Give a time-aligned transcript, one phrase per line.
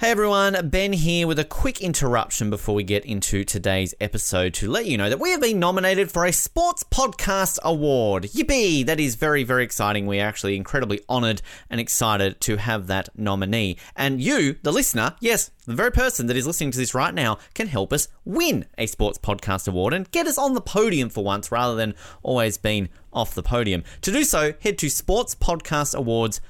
[0.00, 4.70] Hey everyone, Ben here with a quick interruption before we get into today's episode to
[4.70, 8.22] let you know that we have been nominated for a Sports Podcast Award.
[8.22, 8.86] Yippee!
[8.86, 10.06] That is very, very exciting.
[10.06, 13.76] We are actually incredibly honored and excited to have that nominee.
[13.96, 17.38] And you, the listener, yes, the very person that is listening to this right now,
[17.54, 21.24] can help us win a Sports Podcast Award and get us on the podium for
[21.24, 23.82] once rather than always being off the podium.
[24.02, 26.40] To do so, head to sportspodcastawards.com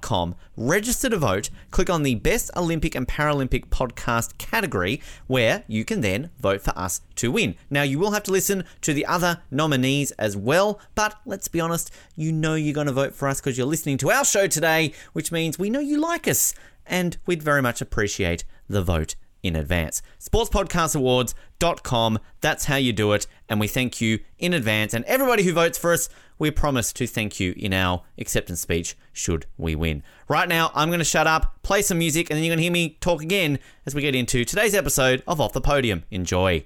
[0.00, 5.84] com, register to vote, click on the Best Olympic and Paralympic Podcast category, where you
[5.84, 7.56] can then vote for us to win.
[7.70, 11.60] Now, you will have to listen to the other nominees as well, but let's be
[11.60, 14.46] honest, you know you're going to vote for us because you're listening to our show
[14.46, 16.54] today, which means we know you like us,
[16.86, 20.02] and we'd very much appreciate the vote in advance.
[20.18, 24.94] Sportspodcastawards.com, that's how you do it, and we thank you in advance.
[24.94, 28.96] And everybody who votes for us, we promise to thank you in our acceptance speech
[29.12, 30.02] should we win.
[30.28, 32.64] Right now, I'm going to shut up, play some music, and then you're going to
[32.64, 36.04] hear me talk again as we get into today's episode of Off the Podium.
[36.10, 36.62] Enjoy.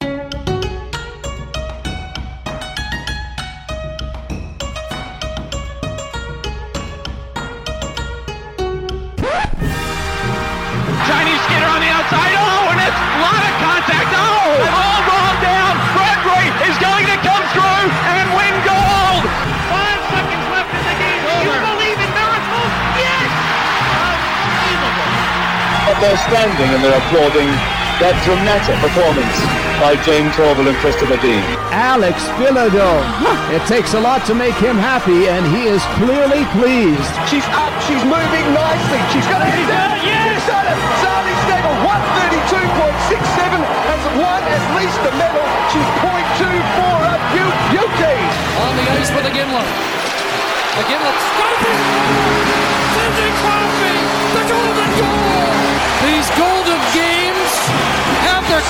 [25.99, 27.51] They're standing and they're applauding
[27.99, 29.35] that dramatic performance
[29.83, 31.43] by Jayne Torvill and Christopher Dean.
[31.75, 33.03] Alex Bilodeau.
[33.51, 37.11] It takes a lot to make him happy, and he is clearly pleased.
[37.27, 39.03] She's up, she's moving nicely.
[39.11, 39.51] She's got it.
[39.59, 40.07] She's done it.
[40.07, 40.23] Yes.
[40.39, 40.79] She's done it.
[41.03, 45.43] Sally Stagel, 132.67, has won at least the medal.
[45.75, 47.19] She's 0.24 up.
[47.35, 48.19] Beaut- Beauty.
[48.63, 49.63] on the ice with a Ginla.
[49.67, 52.38] A Ginla stopping.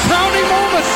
[0.07, 0.87] Crowning moment.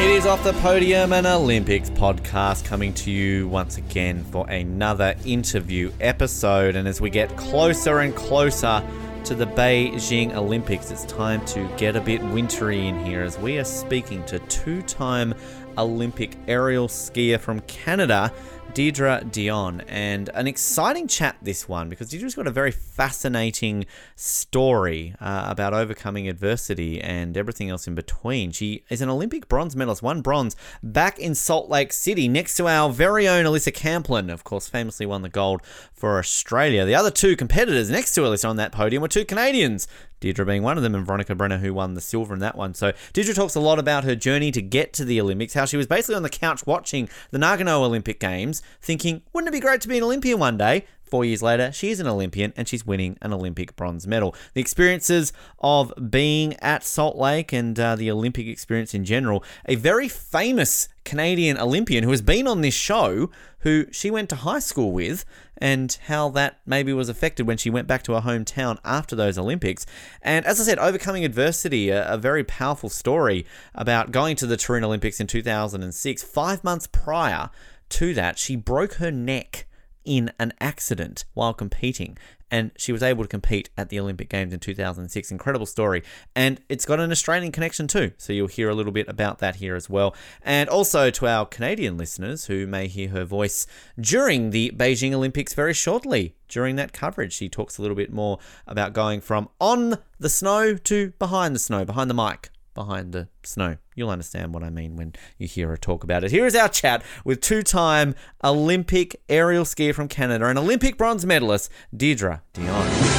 [0.00, 5.14] It is Off the Podium, an Olympics podcast coming to you once again for another
[5.24, 6.76] interview episode.
[6.76, 8.82] And as we get closer and closer
[9.24, 13.58] to the Beijing Olympics, it's time to get a bit wintry in here as we
[13.58, 15.34] are speaking to two time
[15.76, 18.32] Olympic aerial skier from Canada.
[18.74, 25.14] Deidra Dionne, and an exciting chat this one because Deidra's got a very fascinating story
[25.20, 28.52] uh, about overcoming adversity and everything else in between.
[28.52, 32.68] She is an Olympic bronze medalist, won bronze back in Salt Lake City next to
[32.68, 35.62] our very own Alisa Camplin, of course, famously won the gold
[35.92, 36.84] for Australia.
[36.84, 39.88] The other two competitors next to Alisa on that podium were two Canadians,
[40.20, 42.74] Deidra being one of them, and Veronica Brenner, who won the silver in that one.
[42.74, 45.76] So Deirdre talks a lot about her journey to get to the Olympics, how she
[45.76, 49.80] was basically on the couch watching the Nagano Olympic Games, thinking, wouldn't it be great
[49.82, 50.84] to be an Olympian one day?
[51.08, 54.34] Four years later, she is an Olympian and she's winning an Olympic bronze medal.
[54.52, 59.76] The experiences of being at Salt Lake and uh, the Olympic experience in general, a
[59.76, 63.30] very famous Canadian Olympian who has been on this show,
[63.60, 65.24] who she went to high school with,
[65.56, 69.38] and how that maybe was affected when she went back to her hometown after those
[69.38, 69.86] Olympics.
[70.20, 74.58] And as I said, overcoming adversity, a, a very powerful story about going to the
[74.58, 76.22] Turin Olympics in 2006.
[76.22, 77.48] Five months prior
[77.90, 79.66] to that, she broke her neck
[80.08, 82.16] in an accident while competing.
[82.50, 85.30] And she was able to compete at the Olympic Games in 2006.
[85.30, 86.02] Incredible story.
[86.34, 88.12] And it's got an Australian connection too.
[88.16, 90.16] So you'll hear a little bit about that here as well.
[90.42, 93.66] And also to our Canadian listeners who may hear her voice
[94.00, 96.34] during the Beijing Olympics very shortly.
[96.48, 100.74] During that coverage, she talks a little bit more about going from on the snow
[100.74, 102.48] to behind the snow, behind the mic
[102.78, 103.76] behind the snow.
[103.96, 106.30] You'll understand what I mean when you hear her talk about it.
[106.30, 111.26] Here is our chat with two time Olympic aerial skier from Canada and Olympic bronze
[111.26, 113.17] medalist Deidra Dionne.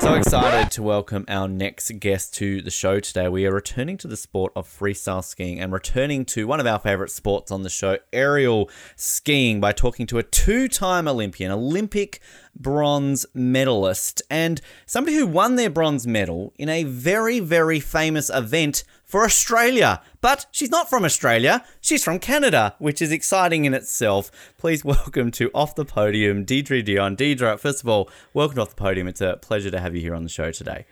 [0.00, 3.28] So excited to welcome our next guest to the show today.
[3.28, 6.78] We are returning to the sport of freestyle skiing and returning to one of our
[6.78, 12.20] favorite sports on the show, aerial skiing, by talking to a two time Olympian, Olympic
[12.54, 18.84] bronze medalist, and somebody who won their bronze medal in a very, very famous event
[19.08, 20.00] for Australia.
[20.20, 24.30] But she's not from Australia, she's from Canada, which is exciting in itself.
[24.58, 27.16] Please welcome to Off the Podium, Deidra Dionne.
[27.16, 29.08] Deidra, first of all, welcome to Off the Podium.
[29.08, 30.86] It's a pleasure to have you here on the show today.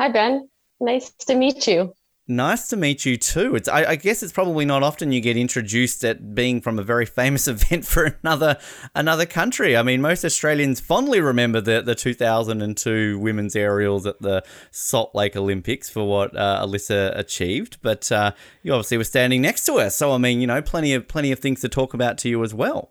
[0.00, 0.48] Hi, Ben.
[0.80, 1.92] Nice to meet you.
[2.28, 3.54] Nice to meet you too.
[3.54, 6.82] It's I, I, guess it's probably not often you get introduced at being from a
[6.82, 8.58] very famous event for another
[8.96, 9.76] another country.
[9.76, 14.42] I mean, most Australians fondly remember the the 2002 women's aerials at the
[14.72, 18.32] Salt Lake Olympics for what uh, Alisa achieved, but uh,
[18.64, 21.30] you obviously were standing next to her, so I mean, you know, plenty of plenty
[21.30, 22.90] of things to talk about to you as well.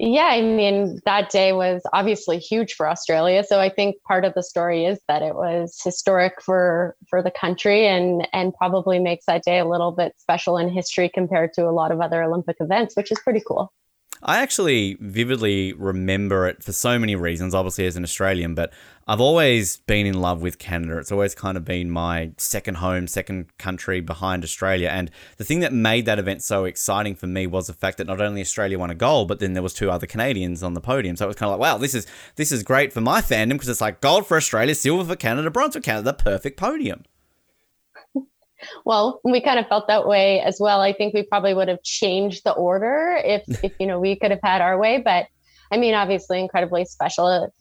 [0.00, 3.42] Yeah, I mean, that day was obviously huge for Australia.
[3.42, 7.32] So I think part of the story is that it was historic for for the
[7.32, 11.68] country and and probably makes that day a little bit special in history compared to
[11.68, 13.72] a lot of other Olympic events, which is pretty cool.
[14.22, 18.72] I actually vividly remember it for so many reasons, obviously as an Australian, but
[19.06, 20.98] I've always been in love with Canada.
[20.98, 24.90] It's always kind of been my second home, second country behind Australia.
[24.90, 28.06] And the thing that made that event so exciting for me was the fact that
[28.06, 30.80] not only Australia won a gold, but then there was two other Canadians on the
[30.80, 31.16] podium.
[31.16, 32.06] So it was kind of like, wow, this is
[32.36, 35.50] this is great for my fandom because it's like gold for Australia, silver for Canada,
[35.50, 37.04] bronze for Canada, perfect podium.
[38.84, 40.80] Well, we kind of felt that way as well.
[40.80, 44.30] I think we probably would have changed the order if, if you know, we could
[44.30, 45.00] have had our way.
[45.04, 45.26] But
[45.70, 47.52] I mean, obviously, incredibly special.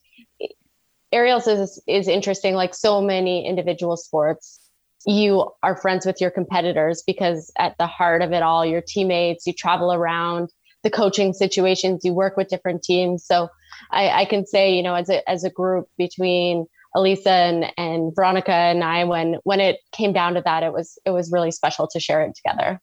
[1.12, 2.56] Aerials is is interesting.
[2.56, 4.60] Like so many individual sports,
[5.06, 9.46] you are friends with your competitors because at the heart of it all, your teammates.
[9.48, 10.50] You travel around
[10.84, 12.02] the coaching situations.
[12.04, 13.26] You work with different teams.
[13.26, 13.50] So
[13.92, 16.66] I, I can say, you know, as a as a group between
[16.98, 20.98] Alisa and, and Veronica and I, when when it came down to that, it was
[21.06, 22.82] it was really special to share it together.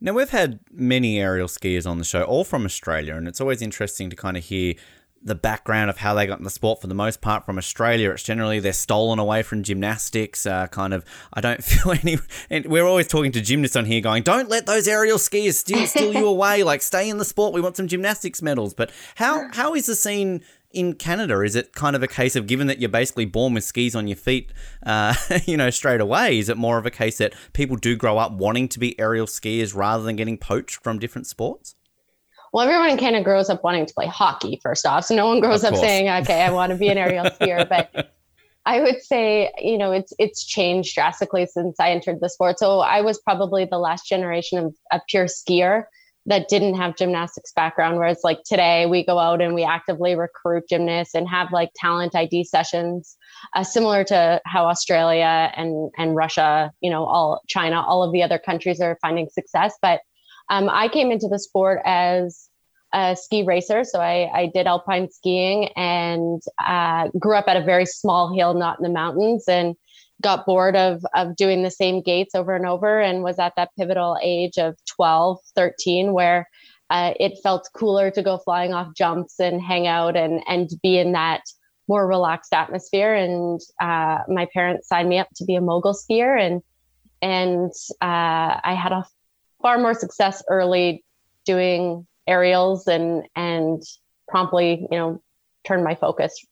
[0.00, 3.60] Now we've had many aerial skiers on the show, all from Australia, and it's always
[3.60, 4.74] interesting to kind of hear
[5.22, 8.10] the background of how they got in the sport for the most part from Australia.
[8.10, 10.46] It's generally they're stolen away from gymnastics.
[10.46, 11.04] Uh, kind of,
[11.34, 12.18] I don't feel any.
[12.48, 15.86] And we're always talking to gymnasts on here, going, "Don't let those aerial skiers steal,
[15.86, 16.62] steal you away.
[16.62, 17.52] Like, stay in the sport.
[17.52, 21.40] We want some gymnastics medals." But how how is the scene in Canada?
[21.40, 24.06] Is it kind of a case of given that you're basically born with skis on
[24.06, 24.52] your feet,
[24.84, 25.14] uh,
[25.46, 26.38] you know, straight away?
[26.38, 29.26] Is it more of a case that people do grow up wanting to be aerial
[29.26, 31.74] skiers rather than getting poached from different sports?
[32.52, 35.04] Well, everyone in Canada grows up wanting to play hockey, first off.
[35.04, 37.68] So no one grows up saying, okay, I want to be an aerial skier.
[37.68, 38.12] But
[38.66, 42.58] I would say, you know, it's it's changed drastically since I entered the sport.
[42.58, 45.84] So I was probably the last generation of a pure skier
[46.26, 50.64] that didn't have gymnastics background whereas like today we go out and we actively recruit
[50.68, 53.16] gymnasts and have like talent id sessions
[53.54, 58.22] uh, similar to how australia and and russia you know all china all of the
[58.22, 59.74] other countries are finding success.
[59.80, 60.00] But
[60.50, 62.48] um, i came into the sport as
[62.92, 67.64] a ski racer so i, I did alpine skiing and uh, grew up at a
[67.64, 69.44] very small hill not in the mountains.
[69.48, 69.76] And
[70.20, 73.70] got bored of of doing the same gates over and over and was at that
[73.78, 76.48] pivotal age of 12 13 where
[76.90, 80.98] uh, it felt cooler to go flying off jumps and hang out and and be
[80.98, 81.42] in that
[81.88, 83.14] more relaxed atmosphere.
[83.14, 86.62] And uh, my parents signed me up to be a mogul skier and
[87.22, 89.04] and uh, I had a
[89.60, 91.04] far more success early
[91.44, 93.82] doing aerials and and
[94.28, 95.22] promptly you know
[95.64, 96.44] turned my focus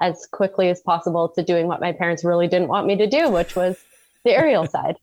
[0.00, 3.28] as quickly as possible to doing what my parents really didn't want me to do,
[3.28, 3.76] which was
[4.24, 4.96] the aerial side.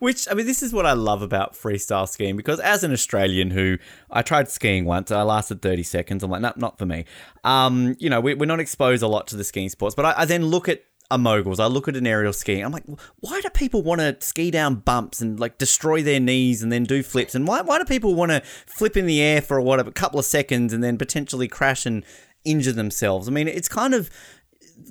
[0.00, 3.50] Which I mean, this is what I love about freestyle skiing because as an Australian
[3.50, 3.78] who
[4.10, 6.22] I tried skiing once, I lasted thirty seconds.
[6.22, 7.06] I'm like, no, not for me.
[7.42, 10.14] Um, you know, we, are not exposed a lot to the skiing sports, but I,
[10.18, 11.60] I then look at a moguls.
[11.60, 12.64] I look at an aerial skiing.
[12.64, 12.84] I'm like,
[13.20, 16.84] why do people want to ski down bumps and like destroy their knees and then
[16.84, 17.34] do flips?
[17.34, 20.18] And why why do people want to flip in the air for what a couple
[20.18, 22.04] of seconds and then potentially crash and
[22.44, 23.28] injure themselves.
[23.28, 24.10] I mean, it's kind of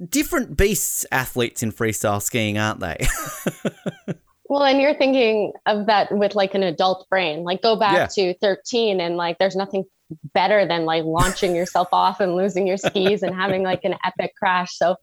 [0.10, 3.06] different beasts athletes in freestyle skiing, aren't they?
[4.50, 7.44] well, and you're thinking of that with like an adult brain.
[7.44, 8.32] Like go back yeah.
[8.34, 9.86] to 13 and like there's nothing
[10.34, 14.34] better than like launching yourself off and losing your skis and having like an epic
[14.38, 14.78] crash.
[14.78, 14.96] So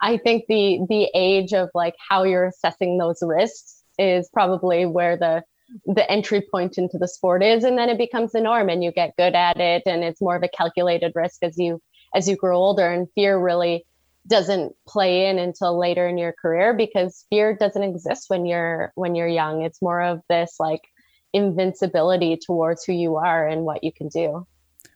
[0.00, 5.16] I think the the age of like how you're assessing those risks is probably where
[5.16, 5.42] the
[5.86, 8.92] the entry point into the sport is and then it becomes the norm and you
[8.92, 11.80] get good at it and it's more of a calculated risk as you
[12.16, 13.84] as you grow older and fear really
[14.26, 19.14] doesn't play in until later in your career because fear doesn't exist when you're when
[19.14, 19.62] you're young.
[19.62, 20.80] It's more of this like
[21.32, 24.46] invincibility towards who you are and what you can do.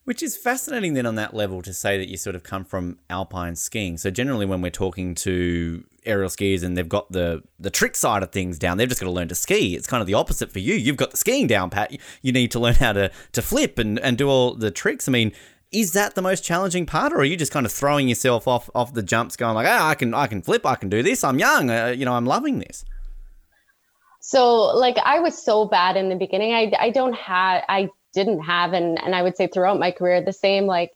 [0.05, 2.99] Which is fascinating then on that level to say that you sort of come from
[3.11, 3.99] alpine skiing.
[3.99, 8.23] So generally when we're talking to aerial skiers and they've got the the trick side
[8.23, 9.77] of things down they've just got to learn to ski.
[9.77, 10.75] It's kind of the opposite for you.
[10.75, 11.95] You've got the skiing down pat.
[12.23, 15.07] You need to learn how to to flip and and do all the tricks.
[15.07, 15.33] I mean
[15.73, 18.69] is that the most challenging part, or are you just kind of throwing yourself off
[18.75, 21.23] off the jumps, going like, "Ah, I can I can flip, I can do this.
[21.23, 22.85] I'm young, uh, you know, I'm loving this."
[24.21, 26.53] So, like, I was so bad in the beginning.
[26.53, 30.21] I I don't have I didn't have, and and I would say throughout my career,
[30.23, 30.93] the same like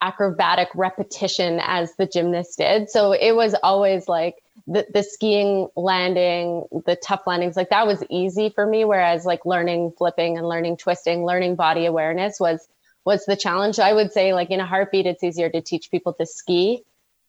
[0.00, 2.90] acrobatic repetition as the gymnast did.
[2.90, 4.34] So it was always like
[4.66, 8.84] the, the skiing landing, the tough landings, like that was easy for me.
[8.84, 12.66] Whereas like learning flipping and learning twisting, learning body awareness was
[13.04, 13.78] was the challenge.
[13.78, 16.84] I would say like in a heartbeat, it's easier to teach people to ski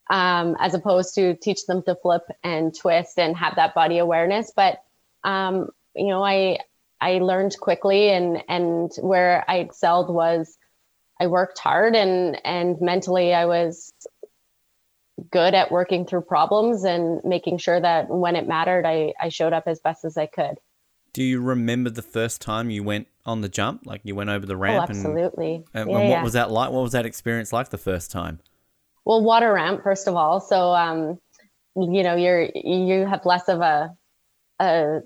[0.10, 4.51] um, as opposed to teach them to flip and twist and have that body awareness.
[4.56, 4.84] But
[5.24, 6.60] um, you know, I
[7.00, 10.58] I learned quickly, and and where I excelled was
[11.20, 13.94] I worked hard, and and mentally I was
[15.32, 19.53] good at working through problems and making sure that when it mattered, I I showed
[19.53, 20.58] up as best as I could.
[21.13, 23.86] Do you remember the first time you went on the jump?
[23.86, 24.89] Like you went over the ramp?
[24.89, 25.63] Oh, absolutely.
[25.74, 26.24] And, yeah, and what yeah.
[26.24, 26.72] was that like?
[26.72, 28.39] What was that experience like the first time?
[29.05, 31.20] well water ramp first of all so um
[31.75, 33.96] you know you're you have less of a
[34.60, 35.01] a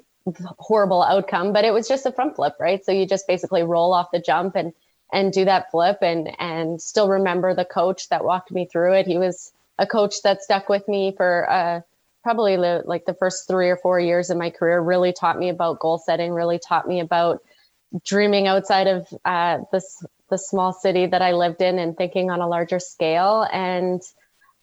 [0.60, 3.94] horrible outcome but it was just a front flip right so you just basically roll
[3.94, 4.74] off the jump and
[5.14, 9.08] and do that flip and and still remember the coach that walked me through it
[9.08, 11.82] he was a coach that stuck with me for uh
[12.28, 15.48] probably the, like the first three or four years of my career really taught me
[15.48, 17.42] about goal setting really taught me about
[18.04, 22.42] dreaming outside of uh, this the small city that I lived in and thinking on
[22.42, 23.48] a larger scale.
[23.50, 24.02] And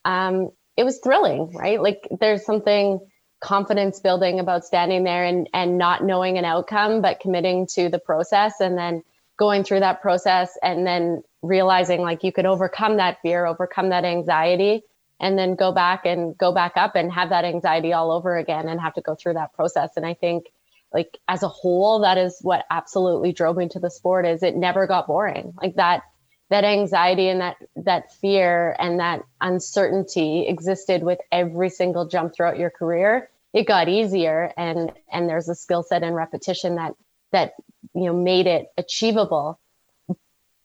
[0.04, 1.80] um, it was thrilling, right?
[1.80, 3.00] Like there's something
[3.40, 7.99] confidence building about standing there and and not knowing an outcome, but committing to the
[7.99, 9.02] process and then
[9.38, 14.04] going through that process and then realizing like you could overcome that fear, overcome that
[14.04, 14.83] anxiety,
[15.21, 18.68] and then go back and go back up and have that anxiety all over again
[18.68, 19.90] and have to go through that process.
[19.97, 20.47] And I think
[20.92, 24.56] like as a whole that is what absolutely drove me to the sport is it
[24.56, 25.52] never got boring.
[25.61, 26.02] Like that
[26.50, 32.59] that anxiety and that that fear and that uncertainty existed with every single jump throughout
[32.59, 33.28] your career.
[33.52, 36.94] It got easier and and there's a skill set and repetition that
[37.33, 37.54] that
[37.94, 39.59] you know made it achievable.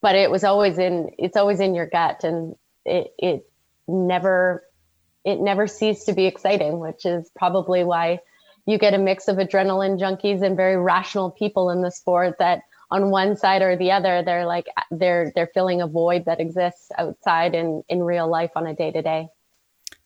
[0.01, 3.48] But it was always in it's always in your gut and it it
[3.89, 4.63] never
[5.25, 8.19] it never ceased to be exciting which is probably why
[8.65, 12.61] you get a mix of adrenaline junkies and very rational people in the sport that
[12.91, 16.89] on one side or the other they're like they're they're filling a void that exists
[16.97, 19.27] outside in in real life on a day to day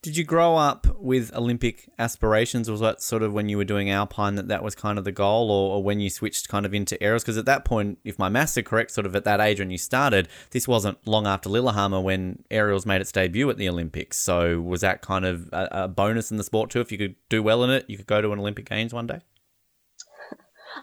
[0.04, 2.70] did you grow up with Olympic aspirations?
[2.70, 5.14] Was that sort of when you were doing Alpine that that was kind of the
[5.14, 7.24] goal, or, or when you switched kind of into aerials?
[7.24, 9.72] Because at that point, if my maths are correct, sort of at that age when
[9.72, 14.20] you started, this wasn't long after Lillehammer when aerials made its debut at the Olympics.
[14.20, 16.82] So was that kind of a, a bonus in the sport too?
[16.82, 19.08] If you could do well in it, you could go to an Olympic Games one
[19.08, 19.22] day.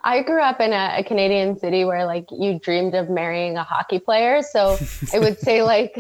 [0.03, 3.65] I grew up in a, a, Canadian city where like you dreamed of marrying a
[3.65, 4.41] hockey player.
[4.43, 4.79] So
[5.13, 5.99] I would say like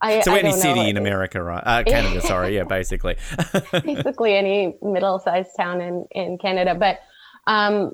[0.00, 0.88] I, so I any city know.
[0.88, 1.62] in America, right?
[1.64, 2.54] Uh, Canada, sorry.
[2.54, 3.16] Yeah, basically.
[3.72, 6.74] basically any middle-sized town in, in Canada.
[6.74, 7.00] But
[7.46, 7.92] um,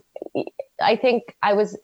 [0.81, 1.77] I think I was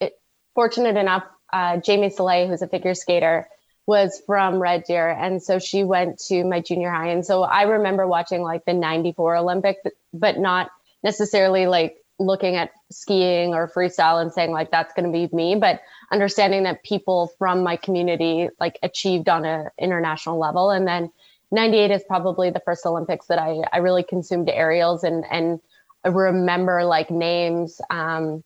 [0.54, 1.24] fortunate enough.
[1.52, 3.48] Uh, Jamie Salé, who's a figure skater,
[3.86, 7.08] was from Red Deer, and so she went to my junior high.
[7.08, 9.78] And so I remember watching like the '94 Olympic,
[10.12, 10.70] but not
[11.02, 15.54] necessarily like looking at skiing or freestyle and saying like that's going to be me
[15.54, 20.70] but understanding that people from my community like achieved on a international level.
[20.70, 21.12] And then
[21.50, 25.60] 98 is probably the first olympics that i i really consumed aerials and and
[26.04, 28.44] I remember like names um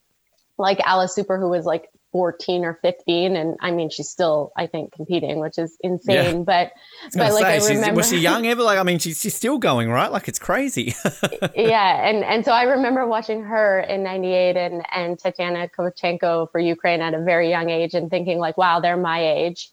[0.58, 4.66] like Alla Tsuper who was like 14 or 15 and i mean she's still i
[4.66, 6.42] think competing which is insane Yeah.
[6.42, 6.72] but
[7.14, 8.62] but like say, i remember was she young ever?
[8.62, 10.10] Like, I mean, she's, she's still going, right?
[10.10, 10.94] Like, it's crazy.
[11.56, 16.58] yeah, and and so I remember watching her in '98 and and Tatiana Kovachenko for
[16.58, 19.70] Ukraine at a very young age and thinking like, wow, they're my age,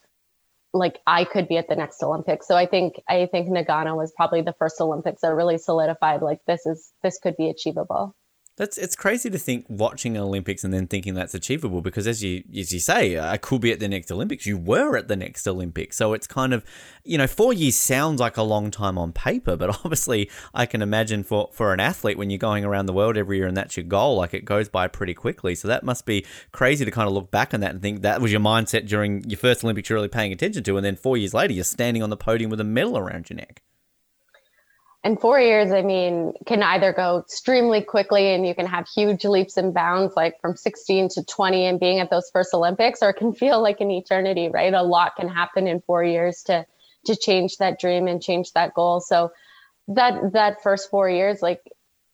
[0.74, 2.48] like I could be at the next Olympics.
[2.48, 6.40] So I think I think Nagano was probably the first Olympics that really solidified like
[6.46, 8.16] this is this could be achievable.
[8.60, 12.22] That's it's crazy to think watching an Olympics and then thinking that's achievable because as
[12.22, 14.46] you as you say, uh, I could be at the next Olympics.
[14.46, 16.66] You were at the next Olympics, so it's kind of
[17.06, 20.82] you know four years sounds like a long time on paper, but obviously I can
[20.82, 23.78] imagine for for an athlete when you're going around the world every year and that's
[23.78, 25.56] your goal, like it goes by pretty quickly.
[25.56, 28.20] So that must be crazy to kind of look back on that and think that
[28.20, 31.16] was your mindset during your first Olympics you're really paying attention to, and then four
[31.16, 33.62] years later you're standing on the podium with a medal around your neck.
[35.04, 39.24] And four years, I mean, can either go extremely quickly and you can have huge
[39.24, 43.12] leaps and bounds, like from 16 to 20 and being at those first Olympics, or
[43.12, 44.74] it can feel like an eternity, right?
[44.74, 46.66] A lot can happen in four years to
[47.06, 49.00] to change that dream and change that goal.
[49.00, 49.32] So
[49.88, 51.62] that that first four years, like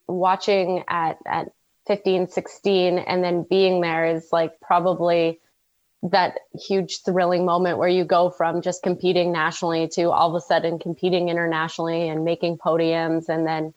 [0.06, 1.48] watching at at
[1.88, 5.40] 15, 16, and then being there is like probably
[6.02, 10.44] that huge thrilling moment where you go from just competing nationally to all of a
[10.44, 13.72] sudden competing internationally and making podiums and then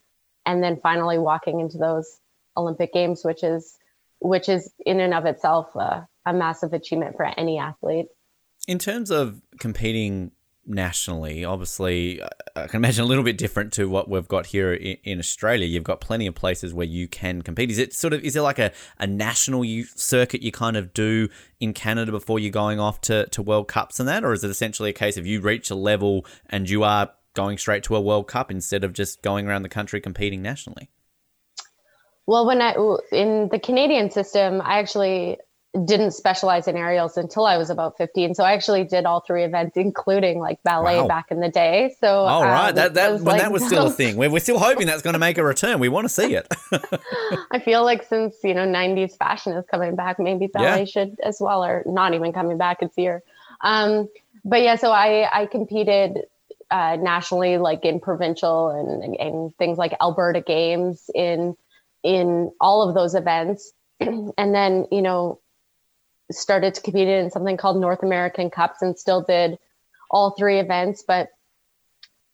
[0.45, 2.19] and then finally walking into those
[2.57, 3.79] olympic games which is
[4.19, 8.07] which is in and of itself a, a massive achievement for any athlete.
[8.67, 10.31] In terms of competing
[10.69, 11.43] nationally?
[11.43, 12.21] Obviously,
[12.55, 15.65] I can imagine a little bit different to what we've got here in, Australia.
[15.65, 17.71] You've got plenty of places where you can compete.
[17.71, 21.29] Is it sort of is it like a, a national circuit you kind of do
[21.59, 24.49] in Canada before you're going off to, to World Cups and that, or is it
[24.51, 28.01] essentially a case of you reach a level and you are going straight to a
[28.01, 30.89] World Cup instead of just going around the country competing nationally?
[32.27, 32.75] Well, when I
[33.11, 35.38] in the Canadian system, I actually
[35.85, 38.33] didn't specialize in aerials until I was about 15.
[38.33, 41.07] So I actually did all three events, including like ballet wow.
[41.07, 41.95] back in the day.
[42.01, 44.15] So all right, um, that, that when like, that was still a thing.
[44.17, 45.79] We're, we're still hoping that's going to make a return.
[45.79, 46.47] We want to see it.
[47.51, 50.85] I feel like since you know 90s fashion is coming back, maybe ballet yeah.
[50.85, 52.79] should as well, or not even coming back.
[52.81, 53.21] It's here.
[53.61, 54.09] Um,
[54.43, 56.23] but yeah, so I I competed
[56.71, 61.55] uh, nationally, like in provincial and and things like Alberta Games in
[62.01, 63.71] in all of those events.
[63.99, 65.39] and then you know
[66.31, 69.57] started to compete in something called North American Cups and still did
[70.09, 71.03] all three events.
[71.07, 71.29] But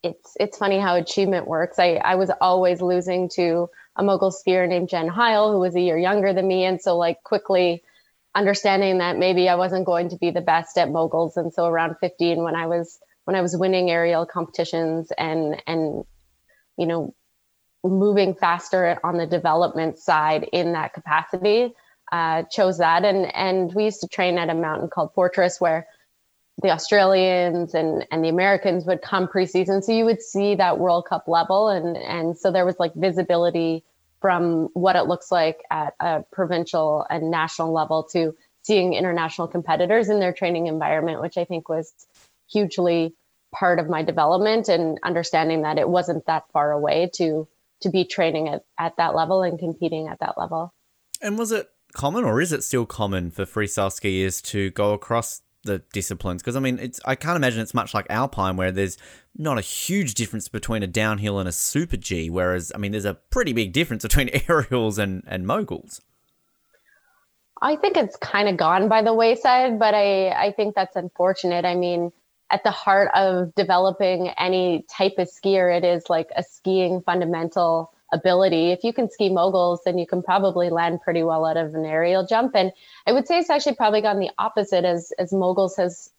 [0.04, 1.80] it's it's funny how achievement works.
[1.80, 5.82] I, I was always losing to a mogul skier named Jen Heil, who was a
[5.82, 6.66] year younger than me.
[6.66, 7.84] And so like quickly
[8.36, 11.38] understanding that maybe I wasn't going to be the best at moguls.
[11.38, 16.06] And so around 15 when I was when I was winning aerial competitions and and
[16.78, 17.16] you know
[17.84, 21.74] moving faster on the development side in that capacity,
[22.12, 23.04] uh, chose that.
[23.06, 25.88] And, and we used to train at a mountain called Fortress where
[26.62, 29.84] the Australians and, and the Americans would come preseason.
[29.84, 31.70] So you would see that World Cup level.
[31.70, 33.84] And, and so there was like visibility
[34.22, 40.10] from what it looks like at a provincial and national level to seeing international competitors
[40.10, 41.94] in their training environment, which I think was
[42.50, 43.14] hugely
[43.54, 47.48] part of my development and understanding that it wasn't that far away to
[47.82, 50.74] to be training at, at that level and competing at that level.
[51.22, 55.42] And was it common, or is it still common for freestyle skiers to go across
[55.64, 56.44] the disciplines?
[56.44, 58.98] Because I mean, it's I can't imagine it's much like alpine where there's
[59.36, 62.30] not a huge difference between a downhill and a super G.
[62.30, 66.02] Whereas I mean, there's a pretty big difference between aerials and and moguls.
[67.62, 71.66] I think it's kind of gone by the wayside, but I I think that's unfortunate.
[71.66, 72.12] I mean,
[72.52, 77.92] at the heart of developing any type of skier, it is like a skiing fundamental
[78.14, 78.72] ability.
[78.72, 81.86] If you can ski moguls, then you can probably land pretty well out of an
[81.86, 82.56] aerial jump.
[82.56, 82.72] And
[83.08, 86.12] I would say it's actually probably gone the opposite as as moguls has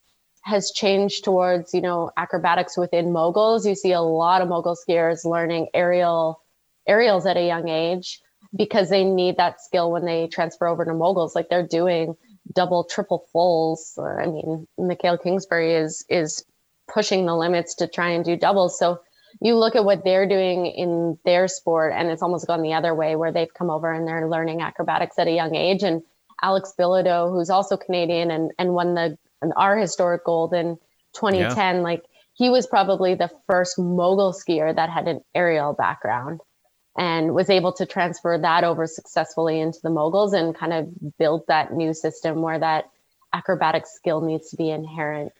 [0.43, 3.67] has changed towards you know acrobatics within moguls.
[3.67, 6.43] You see a lot of mogul skiers learning aerial
[6.87, 8.21] aerials at a young age
[8.55, 11.35] because they need that skill when they transfer over to moguls.
[11.35, 12.17] Like they're doing
[12.53, 13.99] double, triple fulls.
[13.99, 16.45] I mean, Mikaël Kingsbury is is
[16.89, 18.79] pushing the limits to try and do doubles.
[18.79, 19.01] So
[19.41, 22.95] you look at what they're doing in their sport and it's almost gone the other
[22.95, 26.03] way where they've come over and they're learning acrobatics at a young age and
[26.43, 29.17] alex bilodeau who's also canadian and, and won the
[29.57, 30.77] our historic gold in
[31.15, 31.83] 2010 yeah.
[31.83, 32.03] like
[32.35, 36.41] he was probably the first mogul skier that had an aerial background
[36.99, 41.43] and was able to transfer that over successfully into the moguls and kind of build
[41.49, 42.87] that new system where that
[43.33, 45.33] acrobatic skill needs to be inherent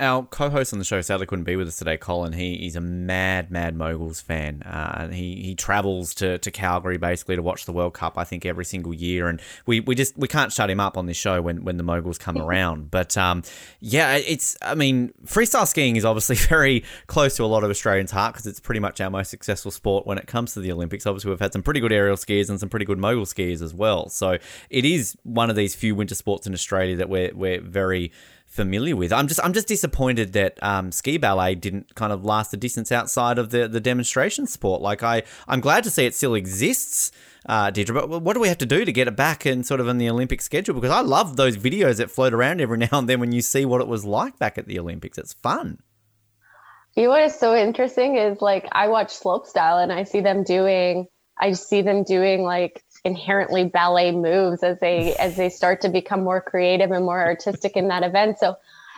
[0.00, 2.32] our co-host on the show sadly couldn't be with us today, Colin.
[2.32, 4.62] He he's a mad, mad moguls fan.
[4.62, 8.16] Uh, he he travels to, to Calgary basically to watch the World Cup.
[8.16, 11.06] I think every single year, and we, we just we can't shut him up on
[11.06, 12.90] this show when, when the moguls come around.
[12.90, 13.42] But um,
[13.80, 18.10] yeah, it's I mean freestyle skiing is obviously very close to a lot of Australians'
[18.10, 21.06] heart because it's pretty much our most successful sport when it comes to the Olympics.
[21.06, 23.74] Obviously, we've had some pretty good aerial skiers and some pretty good mogul skiers as
[23.74, 24.08] well.
[24.08, 24.38] So
[24.70, 28.12] it is one of these few winter sports in Australia that we're we're very
[28.50, 29.12] familiar with.
[29.12, 32.92] I'm just I'm just disappointed that um, ski ballet didn't kind of last the distance
[32.92, 34.82] outside of the the demonstration sport.
[34.82, 37.12] Like I I'm glad to see it still exists.
[37.46, 39.88] Uh, but what do we have to do to get it back and sort of
[39.88, 40.74] in the Olympic schedule?
[40.74, 43.64] Because I love those videos that float around every now and then when you see
[43.64, 45.16] what it was like back at the Olympics.
[45.16, 45.78] It's fun.
[46.96, 50.42] You know what is so interesting is like I watch slopestyle and I see them
[50.42, 51.06] doing
[51.40, 56.22] I see them doing like inherently ballet moves as they as they start to become
[56.22, 58.38] more creative and more artistic in that event.
[58.38, 58.56] So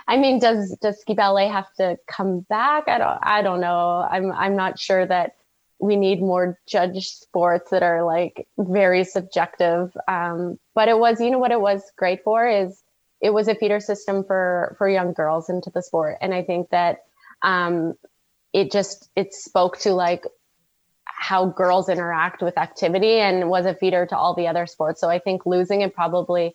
[0.09, 2.89] I mean, does does ski ballet have to come back?
[2.89, 4.07] I don't I don't know.
[4.11, 5.37] I'm I'm not sure that
[5.79, 9.97] we need more judge sports that are like very subjective.
[10.07, 12.83] Um, but it was, you know, what it was great for is
[13.21, 16.71] it was a feeder system for for young girls into the sport, and I think
[16.71, 17.03] that
[17.43, 17.95] um,
[18.53, 20.25] it just it spoke to like
[21.05, 25.01] how girls interact with activity and was a feeder to all the other sports.
[25.01, 26.55] So I think losing it probably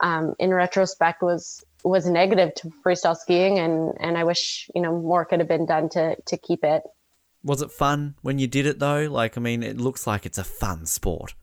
[0.00, 4.98] um, in retrospect was was negative to freestyle skiing and and I wish, you know,
[4.98, 6.82] more could have been done to to keep it.
[7.44, 9.06] Was it fun when you did it though?
[9.10, 11.34] Like I mean, it looks like it's a fun sport.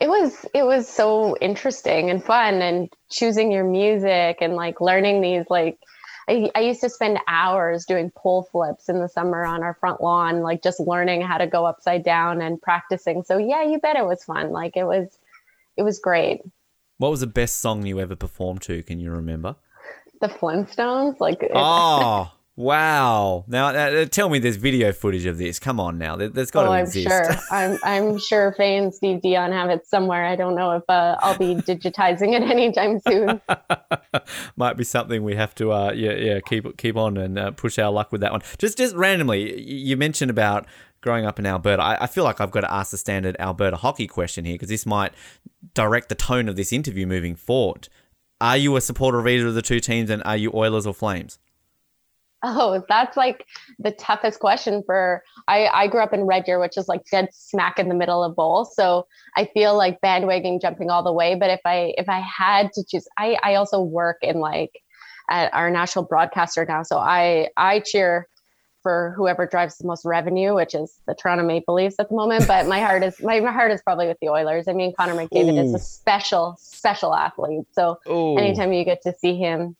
[0.00, 5.20] It was it was so interesting and fun and choosing your music and like learning
[5.20, 5.78] these like
[6.28, 10.00] I, I used to spend hours doing pole flips in the summer on our front
[10.00, 13.22] lawn, like just learning how to go upside down and practicing.
[13.22, 14.50] So yeah, you bet it was fun.
[14.50, 15.18] Like it was,
[15.76, 16.42] it was great.
[16.98, 18.82] What was the best song you ever performed to?
[18.82, 19.56] Can you remember?
[20.20, 23.44] The Flintstones, like oh, Wow!
[23.48, 25.58] Now, uh, tell me, there's video footage of this.
[25.58, 27.06] Come on, now, there, has got oh, to exist.
[27.06, 27.38] I'm sure.
[27.50, 30.24] I'm I'm sure Faye and Steve Dionne have it somewhere.
[30.24, 33.42] I don't know if uh, I'll be digitizing it anytime soon.
[34.56, 37.78] Might be something we have to, uh, yeah, yeah, keep keep on and uh, push
[37.78, 38.40] our luck with that one.
[38.56, 40.66] Just just randomly, you mentioned about
[41.02, 41.82] growing up in Alberta.
[41.82, 44.70] I, I feel like I've got to ask the standard Alberta hockey question here because
[44.70, 45.12] this might
[45.74, 47.90] direct the tone of this interview moving forward.
[48.40, 50.94] Are you a supporter of either of the two teams, and are you Oilers or
[50.94, 51.38] Flames?
[52.48, 53.44] Oh, that's like
[53.80, 57.28] the toughest question for I, I grew up in Red Deer, which is like dead
[57.32, 58.72] smack in the middle of both.
[58.72, 59.06] So
[59.36, 61.34] I feel like bandwagon jumping all the way.
[61.34, 64.70] But if I if I had to choose, I, I also work in like
[65.28, 66.84] at our national broadcaster now.
[66.84, 68.28] So I I cheer
[68.86, 72.46] for whoever drives the most revenue, which is the Toronto Maple Leafs at the moment.
[72.46, 74.68] But my heart is my, my heart is probably with the Oilers.
[74.68, 75.62] I mean, Connor McDavid Ooh.
[75.62, 77.66] is a special, special athlete.
[77.72, 78.36] So Ooh.
[78.38, 79.74] anytime you get to see him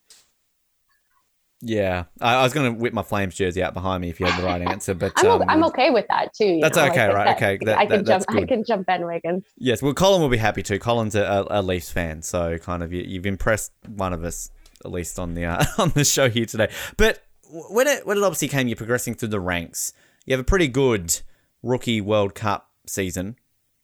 [1.68, 4.26] yeah, I, I was going to whip my Flames jersey out behind me if you
[4.26, 6.60] had the right answer, but I'm, um, I'm okay with that too.
[6.62, 6.86] That's know?
[6.86, 7.36] okay, like, right?
[7.36, 8.24] okay, that, I can that, jump.
[8.28, 9.42] I can jump bandwagon.
[9.58, 10.78] Yes, well, Colin will be happy too.
[10.78, 14.50] Colin's a, a Leafs fan, so kind of you, have impressed one of us
[14.84, 16.70] at least on the uh, on the show here today.
[16.96, 19.92] But when it when it obviously came, you're progressing through the ranks.
[20.24, 21.20] You have a pretty good
[21.62, 23.36] rookie World Cup season,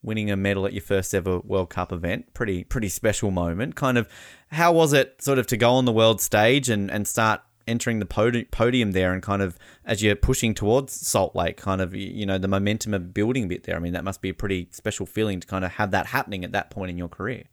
[0.02, 2.32] winning a medal at your first ever World Cup event.
[2.32, 3.74] Pretty pretty special moment.
[3.74, 4.08] Kind of,
[4.52, 7.98] how was it sort of to go on the world stage and and start entering
[7.98, 11.94] the podi- podium there and kind of as you're pushing towards Salt Lake, kind of
[11.94, 13.76] you know the momentum of building a bit there.
[13.76, 16.44] I mean, that must be a pretty special feeling to kind of have that happening
[16.44, 17.44] at that point in your career.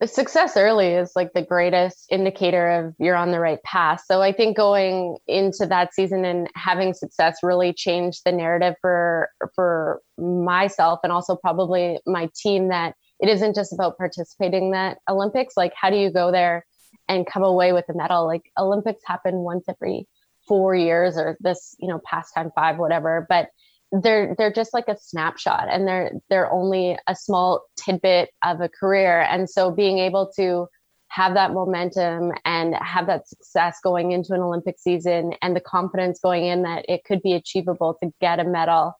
[0.00, 4.02] The success early is like the greatest indicator of you're on the right path.
[4.04, 9.30] So I think going into that season and having success really changed the narrative for
[9.54, 14.98] for myself and also probably my team that it isn't just about participating in that
[15.08, 15.56] Olympics.
[15.56, 16.66] Like, how do you go there?
[17.08, 18.26] And come away with a medal.
[18.26, 20.06] Like Olympics happen once every
[20.46, 23.26] four years or this, you know, past time five, whatever.
[23.28, 23.48] But
[23.92, 28.68] they're they're just like a snapshot and they're they're only a small tidbit of a
[28.68, 29.22] career.
[29.22, 30.66] And so being able to
[31.08, 36.18] have that momentum and have that success going into an Olympic season and the confidence
[36.18, 38.94] going in that it could be achievable to get a medal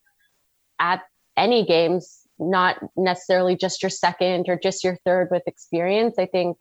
[0.78, 1.02] at
[1.36, 6.58] any games, not necessarily just your second or just your third with experience, I think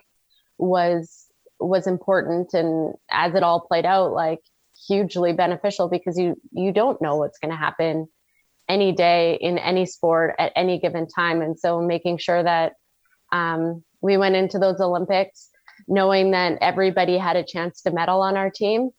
[0.57, 1.22] was
[1.67, 4.39] was important and as it all played out like
[4.87, 8.07] hugely beneficial because you you don't know what's going to happen
[8.69, 11.41] any day in any sport at any given time.
[11.41, 12.73] And so making sure that
[13.31, 15.49] um, we went into those olympics
[15.87, 18.91] knowing that everybody had a chance to medal on our team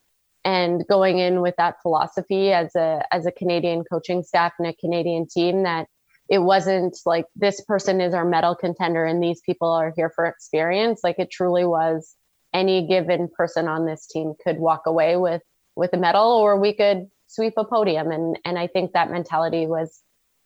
[0.43, 4.73] and going in with that philosophy as a as a canadian coaching staff and a
[4.73, 5.87] canadian team that
[6.29, 10.25] it wasn't like this person is our medal contender and these people are here for
[10.25, 11.01] experience.
[11.03, 12.15] Like it truly was
[12.55, 15.41] any given person on this team could walk away with
[15.75, 18.09] with a medal or we could sweep a podium.
[18.11, 20.01] And and I think that mentality was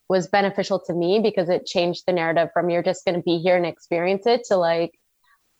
[0.09, 3.37] was beneficial to me because it changed the narrative from you're just going to be
[3.37, 4.91] here and experience it to like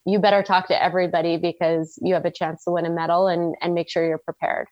[0.06, 3.56] you better talk to everybody because you have a chance to win a medal and
[3.62, 4.68] and make sure you're prepared.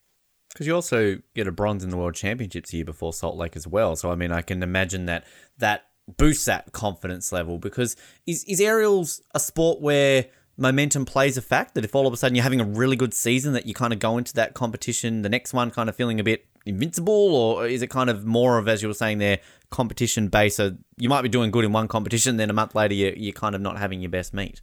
[0.52, 3.68] Because you also get a bronze in the world championships here before salt lake as
[3.68, 3.94] well.
[3.94, 5.24] So i mean i can imagine that
[5.58, 5.84] that
[6.16, 7.94] boosts that confidence level because
[8.26, 10.26] is is aerials a sport where
[10.58, 13.14] momentum plays a fact that if all of a sudden you're having a really good
[13.14, 16.18] season that you kind of go into that competition the next one kind of feeling
[16.18, 19.38] a bit invincible or is it kind of more of as you were saying there
[19.70, 20.56] competition based?
[20.56, 23.32] So you might be doing good in one competition then a month later you, you're
[23.32, 24.60] kind of not having your best meet.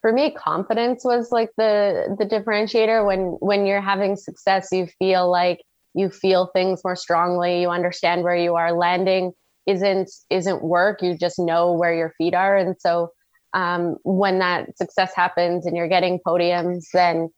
[0.00, 3.06] For me confidence was like the the differentiator.
[3.06, 5.60] When when you're having success you feel like
[5.94, 8.72] you feel things more strongly you understand where you are.
[8.72, 9.32] Landing
[9.66, 12.56] isn't isn't work you just know where your feet are.
[12.56, 13.10] And so
[13.52, 17.30] um, when that success happens and you're getting podiums, then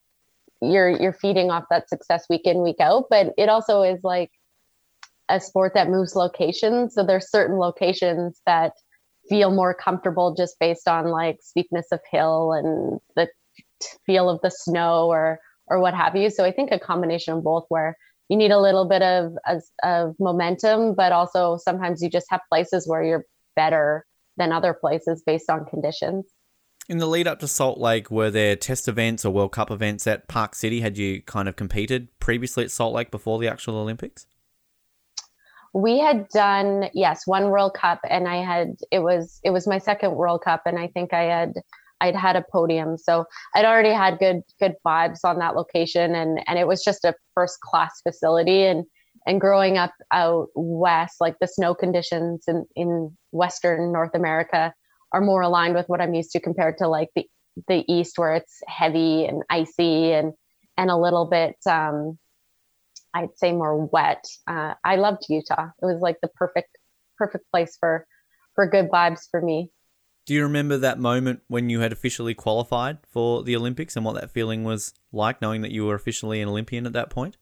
[0.60, 3.04] you're you're feeding off that success week in week out.
[3.10, 4.30] But it also is like
[5.28, 6.94] a sport that moves locations.
[6.94, 8.72] So there's certain locations that
[9.28, 13.28] feel more comfortable just based on like steepness of hill and the
[14.04, 16.30] feel of the snow or or what have you.
[16.30, 17.96] So I think a combination of both where
[18.28, 19.32] you need a little bit of,
[19.82, 23.24] of, momentum, but also sometimes you just have places where you're
[23.56, 24.06] better
[24.40, 26.26] than other places based on conditions.
[26.88, 30.06] In the lead up to Salt Lake, were there test events or World Cup events
[30.08, 30.80] at Park City?
[30.80, 34.26] Had you kind of competed previously at Salt Lake before the actual Olympics?
[35.72, 39.78] We had done yes one World Cup, and I had it was it was my
[39.78, 41.52] second World Cup, and I think I had
[42.00, 42.98] I'd had a podium.
[42.98, 47.04] So I'd already had good good vibes on that location and and it was just
[47.04, 48.84] a first class facility and
[49.26, 54.72] and growing up out west, like the snow conditions in, in Western North America
[55.12, 57.26] are more aligned with what I'm used to compared to like the,
[57.68, 60.32] the East where it's heavy and icy and,
[60.76, 62.18] and a little bit, um,
[63.12, 64.24] I'd say more wet.
[64.46, 65.68] Uh, I loved Utah.
[65.82, 66.78] It was like the perfect,
[67.18, 68.06] perfect place for,
[68.54, 69.70] for good vibes for me.
[70.26, 74.14] Do you remember that moment when you had officially qualified for the Olympics and what
[74.14, 77.36] that feeling was like, knowing that you were officially an Olympian at that point?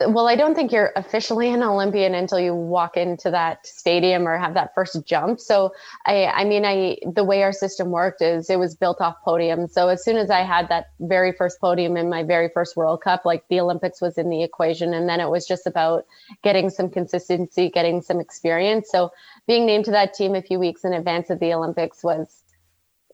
[0.00, 4.36] Well, I don't think you're officially an Olympian until you walk into that stadium or
[4.36, 5.40] have that first jump.
[5.40, 5.72] So
[6.06, 9.66] I, I mean, I the way our system worked is it was built off podium.
[9.66, 13.00] So as soon as I had that very first podium in my very first World
[13.00, 16.04] Cup, like the Olympics was in the equation, and then it was just about
[16.42, 18.90] getting some consistency, getting some experience.
[18.90, 19.10] So
[19.46, 22.42] being named to that team a few weeks in advance of the Olympics was,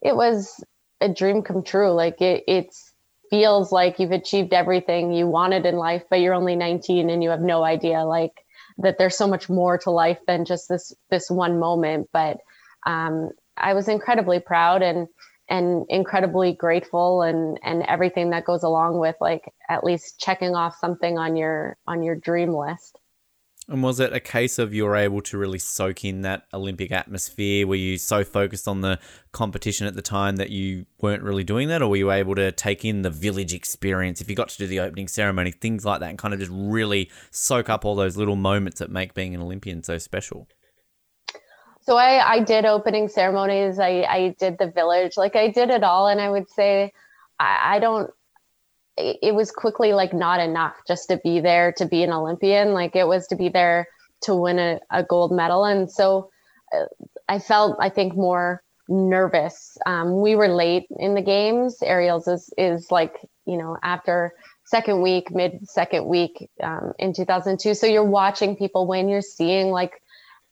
[0.02, 0.64] it was
[1.00, 1.92] a dream come true.
[1.92, 2.91] Like it, it's
[3.32, 7.30] feels like you've achieved everything you wanted in life, but you're only 19 and you
[7.30, 8.44] have no idea like
[8.78, 12.10] that there's so much more to life than just this this one moment.
[12.12, 12.36] But
[12.86, 15.08] um, I was incredibly proud and
[15.48, 20.76] and incredibly grateful and and everything that goes along with like at least checking off
[20.78, 22.98] something on your on your dream list.
[23.68, 26.90] And was it a case of you were able to really soak in that Olympic
[26.90, 27.66] atmosphere?
[27.66, 28.98] Were you so focused on the
[29.30, 31.80] competition at the time that you weren't really doing that?
[31.80, 34.66] Or were you able to take in the village experience if you got to do
[34.66, 38.16] the opening ceremony, things like that, and kind of just really soak up all those
[38.16, 40.48] little moments that make being an Olympian so special?
[41.82, 43.78] So I, I did opening ceremonies.
[43.78, 45.16] I, I did the village.
[45.16, 46.08] Like I did it all.
[46.08, 46.92] And I would say
[47.38, 48.10] I, I don't
[48.96, 52.72] it was quickly like not enough just to be there to be an Olympian.
[52.72, 53.88] Like it was to be there
[54.22, 55.64] to win a, a gold medal.
[55.64, 56.30] And so
[56.74, 56.84] uh,
[57.28, 59.78] I felt, I think, more nervous.
[59.86, 61.78] Um, we were late in the games.
[61.82, 67.74] Aerials is, is like, you know, after second week, mid second week um, in 2002.
[67.74, 70.02] So you're watching people win, you're seeing like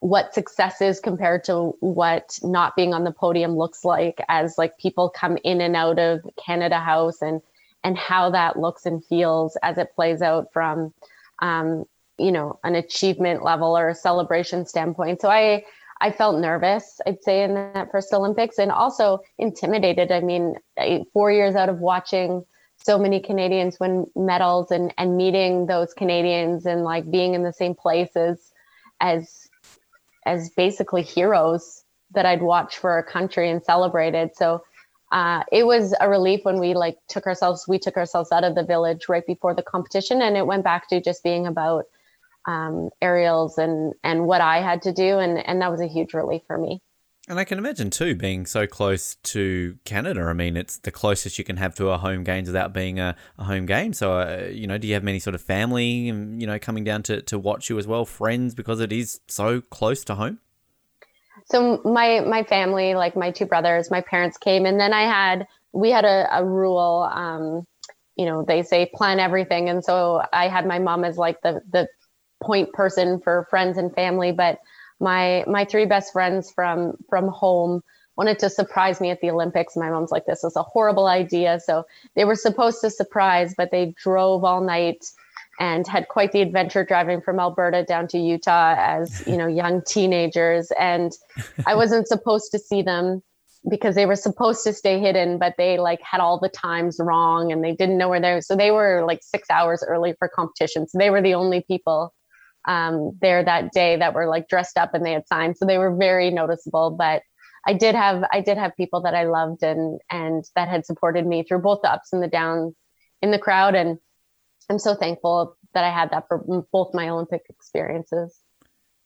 [0.00, 4.78] what success is compared to what not being on the podium looks like as like
[4.78, 7.42] people come in and out of Canada House and
[7.84, 10.92] and how that looks and feels as it plays out from
[11.40, 11.84] um,
[12.18, 15.20] you know an achievement level or a celebration standpoint.
[15.20, 15.64] So i
[16.02, 20.12] i felt nervous i'd say in that first olympics and also intimidated.
[20.12, 20.54] I mean
[21.12, 22.44] four years out of watching
[22.82, 27.52] so many canadians win medals and and meeting those canadians and like being in the
[27.52, 28.52] same places
[29.00, 29.48] as
[30.26, 34.30] as basically heroes that i'd watch for a country and celebrated.
[34.34, 34.62] So
[35.12, 38.54] uh, it was a relief when we like took ourselves we took ourselves out of
[38.54, 41.84] the village right before the competition and it went back to just being about
[42.46, 46.14] um, aerials and and what i had to do and and that was a huge
[46.14, 46.80] relief for me
[47.28, 50.22] and I can imagine too, being so close to Canada.
[50.22, 53.14] I mean, it's the closest you can have to a home games without being a,
[53.38, 53.92] a home game.
[53.92, 57.04] So, uh, you know, do you have many sort of family, you know, coming down
[57.04, 60.40] to, to watch you as well, friends, because it is so close to home?
[61.50, 65.46] So my my family like my two brothers my parents came and then i had
[65.72, 67.66] we had a, a rule um,
[68.16, 71.60] you know they say plan everything and so i had my mom as like the
[71.72, 71.88] the
[72.42, 74.58] point person for friends and family but
[75.00, 77.82] my my three best friends from from home
[78.16, 79.76] wanted to surprise me at the olympics.
[79.76, 81.58] My mom's like this is a horrible idea.
[81.64, 85.04] So they were supposed to surprise but they drove all night
[85.60, 89.82] and had quite the adventure driving from Alberta down to Utah as you know young
[89.86, 90.72] teenagers.
[90.80, 91.12] And
[91.66, 93.22] I wasn't supposed to see them
[93.70, 97.52] because they were supposed to stay hidden but they like had all the times wrong
[97.52, 98.40] and they didn't know where they were.
[98.40, 100.88] So they were like 6 hours early for competition.
[100.88, 102.14] So they were the only people
[102.66, 105.58] um, there that day that were like dressed up and they had signed.
[105.58, 106.90] So they were very noticeable.
[106.90, 107.22] But
[107.66, 111.26] I did have I did have people that I loved and and that had supported
[111.26, 112.74] me through both the ups and the downs
[113.20, 113.74] in the crowd.
[113.74, 113.98] And
[114.70, 116.38] I'm so thankful that I had that for
[116.72, 118.40] both my Olympic experiences.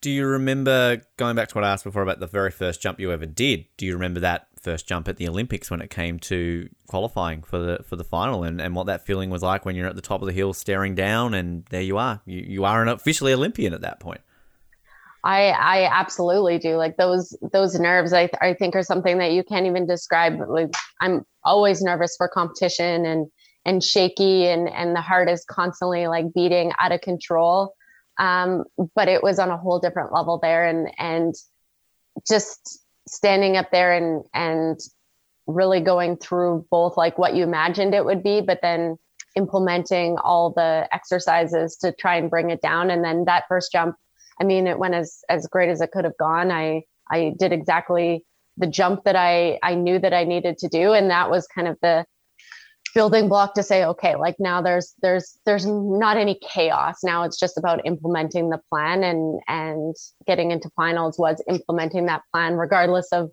[0.02, 3.00] Do you remember going back to what I asked before about the very first jump
[3.00, 3.64] you ever did?
[3.78, 7.58] Do you remember that first jump at the Olympics when it came to qualifying for
[7.58, 10.02] the for the final and, and what that feeling was like when you're at the
[10.02, 12.20] top of the hill staring down and there you are.
[12.26, 14.20] You you are an officially Olympian at that point.
[15.24, 16.76] I I absolutely do.
[16.76, 20.38] Like those those nerves I I think are something that you can't even describe.
[20.46, 23.26] Like I'm always nervous for competition and
[23.64, 27.74] and shaky and and the heart is constantly like beating out of control.
[28.18, 31.34] Um, but it was on a whole different level there and and
[32.28, 34.78] just standing up there and and
[35.46, 38.96] really going through both like what you imagined it would be but then
[39.36, 42.90] implementing all the exercises to try and bring it down.
[42.90, 43.96] And then that first jump
[44.40, 46.50] i mean it went as as great as it could have gone.
[46.50, 48.24] I i did exactly
[48.56, 51.68] the jump that I I knew that I needed to do, and that was kind
[51.68, 52.04] of the
[52.94, 57.02] building block to say okay like now there's there's there's not any chaos.
[57.02, 62.22] Now it's just about implementing the plan and and getting into finals was implementing that
[62.32, 63.30] plan regardless of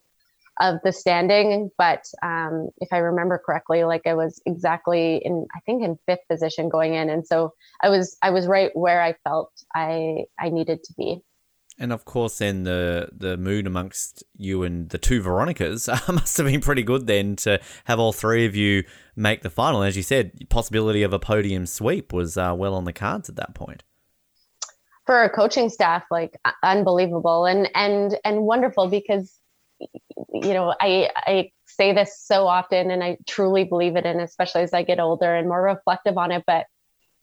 [0.60, 1.70] of the standing.
[1.78, 6.28] But um if i remember correctly like i was exactly in i think in fifth
[6.30, 7.10] position going in.
[7.10, 11.22] And so i was i was right where i felt i i needed to be
[11.82, 16.46] and of course, then the the mood amongst you and the two Veronicas must have
[16.46, 18.84] been pretty good then to have all three of you
[19.16, 19.82] make the final.
[19.82, 23.36] As you said, possibility of a podium sweep was uh, well on the cards at
[23.38, 23.84] that point.
[25.08, 29.36] For our coaching staff, like unbelievable and and and wonderful because
[29.80, 34.62] you know I I say this so often and I truly believe it, and especially
[34.62, 36.44] as I get older and more reflective on it.
[36.46, 36.68] But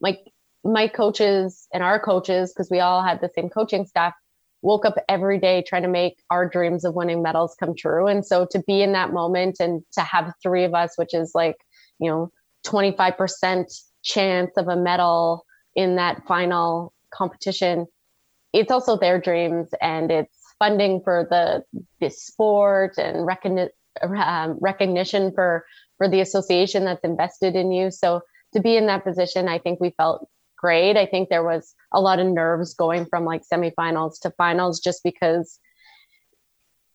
[0.00, 0.18] like
[0.64, 4.14] my coaches and our coaches, because we all had the same coaching staff,
[4.62, 8.06] woke up every day trying to make our dreams of winning medals come true.
[8.06, 11.32] And so to be in that moment and to have three of us, which is
[11.34, 11.56] like,
[12.00, 12.30] you know,
[12.66, 13.64] 25%
[14.02, 15.44] chance of a medal
[15.74, 17.86] in that final competition,
[18.52, 21.62] it's also their dreams and it's funding for the,
[22.00, 23.70] the sport and recogni-
[24.02, 25.64] um, recognition for,
[25.98, 27.90] for the association that's invested in you.
[27.90, 28.22] So
[28.54, 30.96] to be in that position, I think we felt great.
[30.96, 35.02] I think there was a lot of nerves going from like semifinals to finals just
[35.02, 35.58] because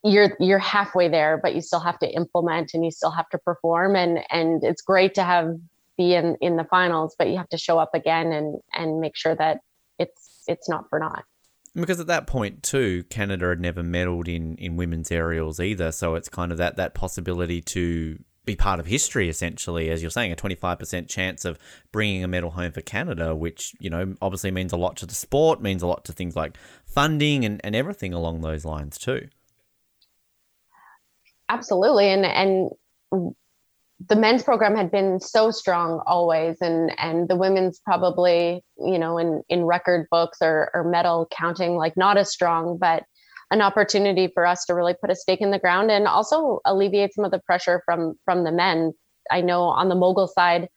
[0.03, 3.37] you're you're halfway there but you still have to implement and you still have to
[3.37, 5.55] perform and and it's great to have
[5.97, 9.15] be in in the finals but you have to show up again and and make
[9.15, 9.59] sure that
[9.97, 11.23] it's it's not for naught
[11.73, 16.15] because at that point too canada had never medaled in in women's aerials either so
[16.15, 20.31] it's kind of that that possibility to be part of history essentially as you're saying
[20.31, 21.57] a 25% chance of
[21.91, 25.15] bringing a medal home for canada which you know obviously means a lot to the
[25.15, 29.27] sport means a lot to things like funding and, and everything along those lines too.
[31.49, 32.71] Absolutely and and
[34.09, 39.17] the men's program had been so strong always and and the women's probably you know
[39.17, 43.03] in in record books or, or medal counting like not as strong but
[43.53, 47.13] an opportunity for us to really put a stake in the ground and also alleviate
[47.13, 48.93] some of the pressure from from the men.
[49.29, 50.69] I know on the mogul side,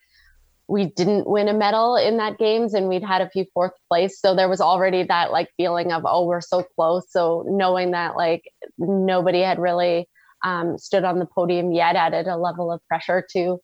[0.69, 4.21] we didn't win a medal in that games and we'd had a few fourth place.
[4.21, 7.11] So there was already that like feeling of, oh, we're so close.
[7.11, 8.45] So knowing that like
[8.79, 10.07] nobody had really
[10.45, 13.59] um, stood on the podium yet added a level of pressure to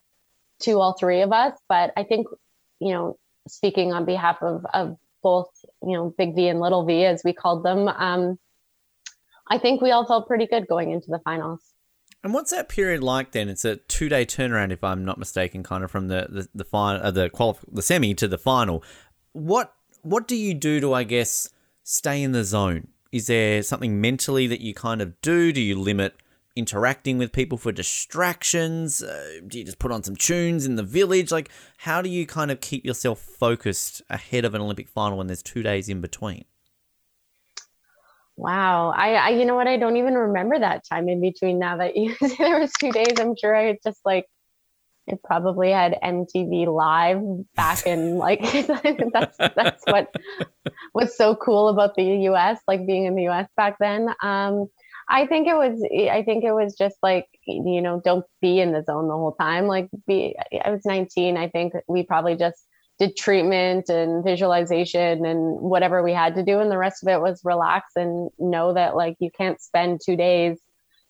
[0.62, 1.52] to all three of us.
[1.68, 2.28] But I think,
[2.80, 5.50] you know, speaking on behalf of of both,
[5.82, 8.38] you know, Big V and Little V as we called them, um,
[9.52, 11.60] I think we all felt pretty good going into the finals.
[12.24, 13.50] And what's that period like then?
[13.50, 16.64] It's a two day turnaround, if I'm not mistaken, kind of from the the, the
[16.64, 18.82] final, uh, the qualif- the semi to the final.
[19.32, 21.50] What what do you do to, I guess,
[21.82, 22.88] stay in the zone?
[23.12, 25.52] Is there something mentally that you kind of do?
[25.52, 26.14] Do you limit
[26.56, 29.02] interacting with people for distractions?
[29.02, 31.30] Uh, do you just put on some tunes in the village?
[31.30, 35.26] Like, how do you kind of keep yourself focused ahead of an Olympic final when
[35.26, 36.46] there's two days in between?
[38.42, 38.90] Wow.
[38.90, 39.68] I, I, you know what?
[39.68, 42.90] I don't even remember that time in between now that you say there was two
[42.90, 43.20] days.
[43.20, 44.26] I'm sure I just like,
[45.06, 47.22] it probably had MTV live
[47.54, 48.40] back in like,
[49.12, 50.12] that's, that's what
[50.92, 54.08] was so cool about the US, like being in the US back then.
[54.22, 54.66] Um,
[55.08, 58.72] I think it was, I think it was just like, you know, don't be in
[58.72, 59.68] the zone the whole time.
[59.68, 61.36] Like be, I was 19.
[61.36, 62.66] I think we probably just
[63.02, 67.20] did treatment and visualization and whatever we had to do and the rest of it
[67.20, 70.56] was relax and know that like you can't spend 2 days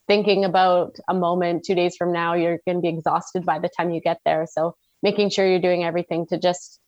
[0.09, 1.65] thinking about a moment.
[1.65, 4.47] 2 days from now you're going to be exhausted by the time you get there.
[4.51, 6.81] So making sure you're doing everything to just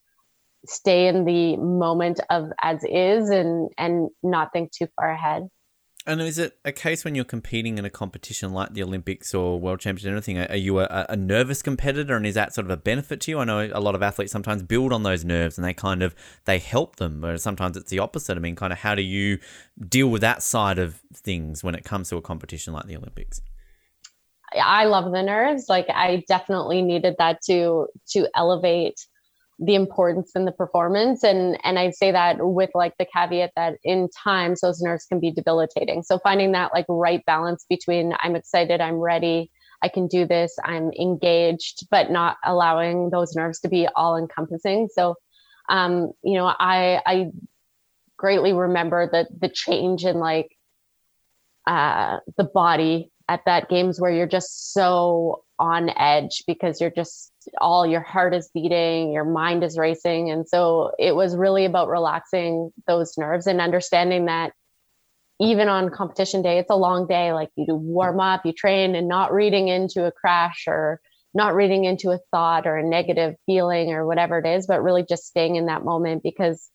[0.67, 5.43] stay in the moment of as is and and not think too far ahead
[6.07, 9.59] and is it a case when you're competing in a competition like the Olympics or
[9.59, 10.39] World Championships or anything?
[10.39, 13.39] Are you a, a, nervous competitor, and is that sort of a benefit to you?
[13.39, 16.15] I know a lot of athletes sometimes build on those nerves, and they kind of
[16.45, 17.21] they help them.
[17.21, 18.37] But sometimes it's the opposite.
[18.37, 19.39] I mean, kind of how do you
[19.89, 23.41] deal with that side of things when it comes to a competition like the Olympics?
[24.63, 25.67] I love the nerves.
[25.69, 29.07] Like I definitely needed that to to elevate
[29.59, 31.23] the importance in the performance.
[31.23, 35.21] And and i say that with like the caveat that in times those nerves can
[35.21, 36.03] be debilitating.
[36.03, 39.51] So finding that like right balance between i'm excited i'm ready
[39.83, 44.89] i can do this i'm engaged but not allowing those nerves to be all encompassing
[44.93, 45.15] so
[45.69, 47.31] um you know i i
[48.17, 50.57] greatly remember the the change in like
[51.67, 57.33] uh the body at that games where you're just so on edge because you're just
[57.59, 60.31] all your heart is beating, your mind is racing.
[60.31, 64.53] And so it was really about relaxing those nerves and understanding that
[65.41, 67.33] even on competition day, it's a long day.
[67.33, 71.01] Like you do warm up, you train, and not reading into a crash or
[71.35, 75.05] not reading into a thought or a negative feeling or whatever it is, but really
[75.05, 76.71] just staying in that moment because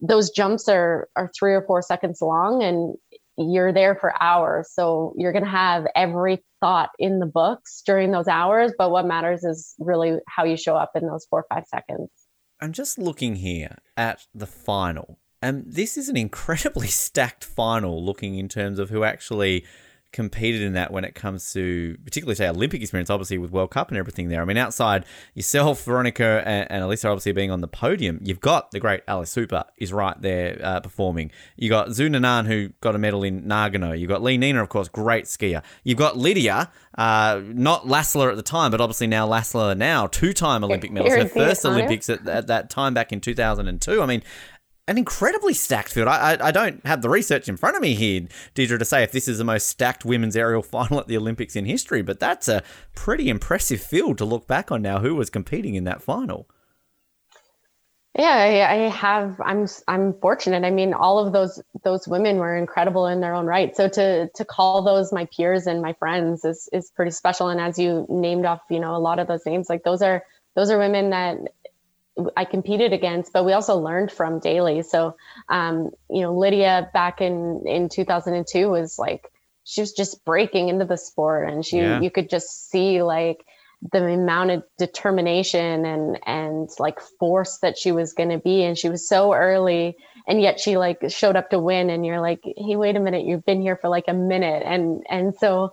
[0.00, 2.96] those jumps are are three or four seconds long and
[3.36, 4.70] you're there for hours.
[4.72, 8.72] So you're going to have every thought in the books during those hours.
[8.76, 12.10] But what matters is really how you show up in those four or five seconds.
[12.60, 15.18] I'm just looking here at the final.
[15.42, 19.64] And this is an incredibly stacked final looking in terms of who actually
[20.14, 23.88] competed in that when it comes to particularly say Olympic experience, obviously with World Cup
[23.88, 24.40] and everything there.
[24.40, 25.04] I mean, outside
[25.34, 29.24] yourself, Veronica and, and Alisa obviously being on the podium, you've got the great Alla
[29.24, 31.32] Tsuper is right there uh, performing.
[31.56, 33.98] You got Xu Nannan who got a medal in Nagano.
[33.98, 35.62] You got Li Nina, of course, great skier.
[35.82, 40.62] You've got Lydia, uh, not Lassila at the time, but obviously now Lassila now two-time
[40.62, 41.18] Olympic medalist.
[41.18, 44.00] Her first Olympics at, at that time back in 2002.
[44.00, 44.22] I mean,
[44.86, 46.08] an incredibly stacked field.
[46.08, 48.22] I, I, I don't have the research in front of me here,
[48.54, 51.56] Deidra, to say if this is the most stacked women's aerial final at the Olympics
[51.56, 52.62] in history, but that's a
[52.94, 54.98] pretty impressive field to look back on now.
[55.00, 56.48] Who was competing in that final?
[58.16, 59.40] Yeah, I have.
[59.44, 60.64] I'm I'm fortunate.
[60.64, 63.74] I mean, all of those those women were incredible in their own right.
[63.74, 67.48] So to to call those my peers and my friends is is pretty special.
[67.48, 70.22] And as you named off, you know, a lot of those names, like those are
[70.54, 71.38] those are women that
[72.36, 74.82] I competed against, but we also learned from daily.
[74.82, 75.16] So,
[75.48, 79.32] um, you know, Lydia back in in 2002 was like
[79.64, 82.00] she was just breaking into the sport, and she yeah.
[82.00, 83.44] you could just see like
[83.92, 88.78] the amount of determination and and like force that she was going to be, and
[88.78, 89.96] she was so early,
[90.28, 93.26] and yet she like showed up to win, and you're like, hey, wait a minute,
[93.26, 95.72] you've been here for like a minute, and and so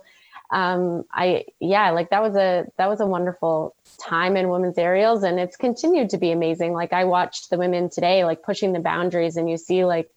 [0.52, 5.22] um, I yeah, like that was a that was a wonderful time in women's aerials,
[5.22, 6.74] and it's continued to be amazing.
[6.74, 10.10] Like I watched the women today, like pushing the boundaries, and you see like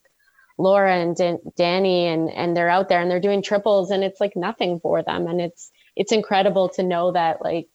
[0.57, 4.19] Laura and Dan- Danny, and and they're out there and they're doing triples, and it's
[4.19, 7.69] like nothing for them, and it's it's incredible to know that like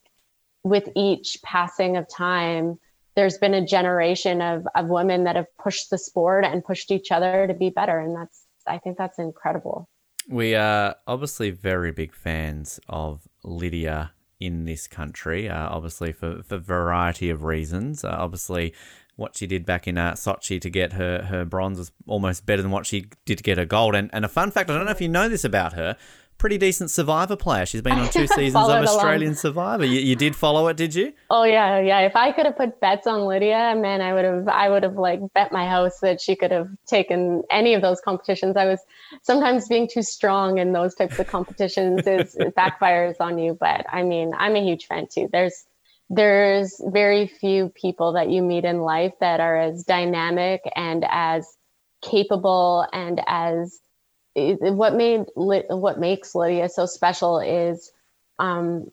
[0.63, 2.79] with each passing of time
[3.17, 7.11] there's been a generation of, of women that have pushed the sport and pushed each
[7.11, 7.99] other to be better.
[7.99, 9.89] And that's i think that's incredible
[10.31, 16.55] we are obviously very big fans of Lydia in this country, uh, obviously for, for
[16.55, 18.05] a variety of reasons.
[18.05, 18.73] Uh, obviously,
[19.17, 22.63] what she did back in uh, Sochi to get her, her bronze was almost better
[22.63, 23.95] than what she did to get her gold.
[23.97, 25.97] And, and a fun fact, I don't know if you know this about her,
[26.41, 27.67] pretty decent Survivor player.
[27.67, 29.37] She's been on two seasons of Australian.
[29.37, 29.85] Survivor.
[29.85, 31.13] You, you, did follow it, did you?
[31.29, 32.01] Oh yeah, oh, yeah.
[32.01, 34.49] If I could have put bets on Lydia, man, I would have.
[34.49, 38.01] I would have like bet my house that she could have taken any of those
[38.01, 38.57] competitions.
[38.57, 38.81] I was
[39.23, 43.57] sometimes being too strong in those types of competitions is it backfires on you.
[43.61, 45.29] But I mean, I'm a huge fan too.
[45.31, 45.67] There's
[46.09, 51.47] there's very few people that you meet in life that are as dynamic and as
[52.03, 53.79] capable and as
[54.35, 57.93] what made what makes Lydia so special is
[58.39, 58.91] um,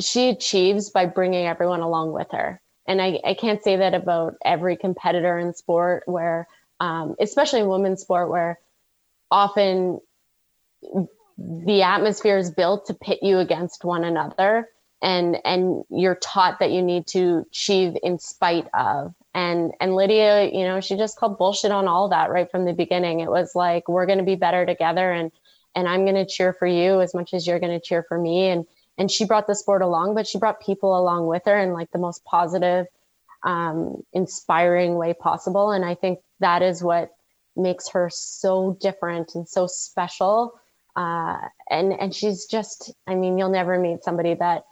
[0.00, 2.60] she achieves by bringing everyone along with her.
[2.86, 6.48] And I, I can't say that about every competitor in sport where,
[6.80, 8.58] um, especially in women's sport, where
[9.30, 10.00] often
[11.38, 14.68] the atmosphere is built to pit you against one another
[15.00, 20.50] and and you're taught that you need to achieve in spite of and and lydia
[20.50, 23.20] you know she just called bullshit on all that right from the beginning.
[23.20, 25.32] It was like we're going to be better together and
[25.74, 28.18] and i'm going to cheer for you as much as you're going to cheer for
[28.18, 28.48] me.
[28.48, 28.66] And
[28.98, 31.90] and she brought the sport along but she brought people along with her in like
[31.92, 32.86] the most positive
[33.44, 35.72] um, inspiring way possible.
[35.72, 37.10] And i think that is what
[37.56, 40.54] makes her so different and so special.
[40.94, 41.38] Uh,
[41.70, 44.64] and and she's just i mean you'll never meet somebody that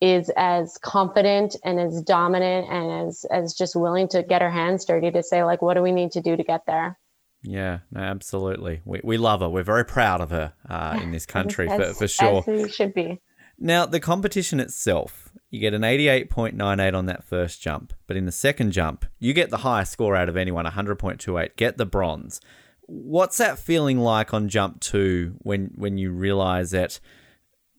[0.00, 4.84] is as confident and as dominant and as as just willing to get her hands
[4.84, 6.98] dirty to say like what do we need to do to get there?
[7.42, 8.82] Yeah no, absolutely.
[8.84, 9.48] We, we love her.
[9.48, 12.44] We're very proud of her uh, in this country as, for, for sure.
[12.46, 13.20] as we should be.
[13.58, 18.32] Now the competition itself you get an 88.98 on that first jump but in the
[18.32, 22.40] second jump you get the highest score out of anyone 100.28 get the bronze.
[22.88, 27.00] What's that feeling like on jump two when when you realize that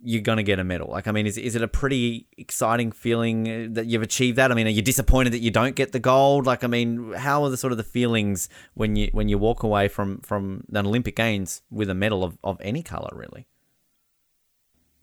[0.07, 0.87] you're going to get a medal.
[0.89, 4.53] Like, I mean, is, is it a pretty exciting feeling uh, that you've achieved that?
[4.53, 6.45] I mean, are you disappointed that you don't get the gold?
[6.45, 9.63] Like, I mean, how are the sort of the feelings when you when you walk
[9.63, 13.47] away from from an Olympic Games with a medal of, of any color, really?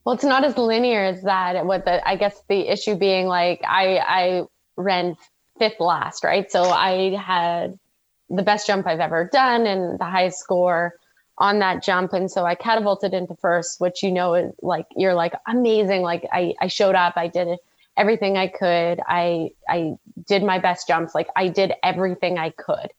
[0.07, 1.67] Well, it's not as linear as that.
[1.67, 4.43] What the I guess the issue being like I I
[4.79, 5.17] ran
[5.59, 6.51] fifth last, right?
[6.51, 7.79] So I had
[8.31, 10.95] the best jump I've ever done and the highest score
[11.39, 12.13] on that jump.
[12.13, 16.03] And so i catapulted into first which you know is like you're like amazing.
[16.03, 17.59] Like i i showed up i did
[17.97, 19.01] everything i could.
[19.07, 19.95] I i
[20.27, 21.15] did my best jumps.
[21.15, 22.93] Like i did everything i could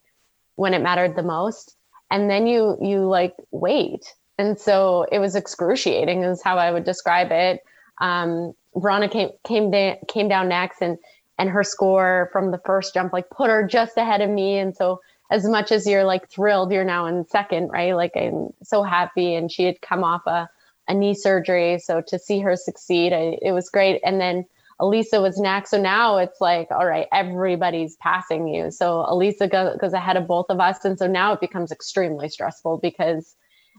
[0.55, 1.75] when it mattered the most.
[2.11, 4.13] And then you you like wait.
[4.38, 7.61] And so it was excruciating is how i would describe it.
[8.01, 10.97] Um veronica came came, da- came down next and
[11.38, 14.57] and her score from the first jump like put her just ahead of me.
[14.57, 14.99] And so
[15.32, 19.36] as much as you're like thrilled you're now in second right like i'm so happy
[19.36, 20.49] and she had come off a,
[20.88, 24.45] a knee surgery so to see her succeed I, it was great and then
[24.80, 25.71] Alisa was next.
[25.71, 28.71] So now it's like, all right, everybody's passing you.
[28.71, 30.84] So Alisa goes, goes ahead of both of us.
[30.84, 33.36] And so now it becomes extremely stressful because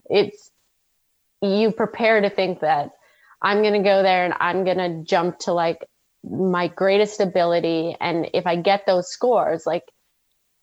[0.09, 0.51] it's,
[1.43, 2.93] you prepare to think that
[3.43, 5.87] I'm going to go there and I'm going to jump to like
[6.25, 7.95] my greatest ability.
[8.01, 9.85] And if I get those scores, like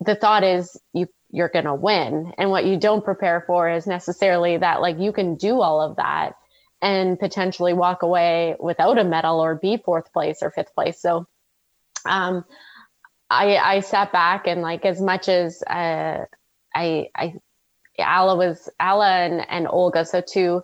[0.06, 2.34] the thought is you, you're going to win.
[2.38, 5.98] And what you don't prepare for is necessarily that like you can do all of
[5.98, 6.36] that
[6.82, 11.02] and potentially walk away without a medal or be fourth place or fifth place.
[11.02, 11.28] So
[12.06, 12.44] um,
[13.30, 16.26] I, I sat back and like as much as uh,
[16.76, 17.36] I, I,
[18.00, 20.64] Alla was Alla and, and Olga, so two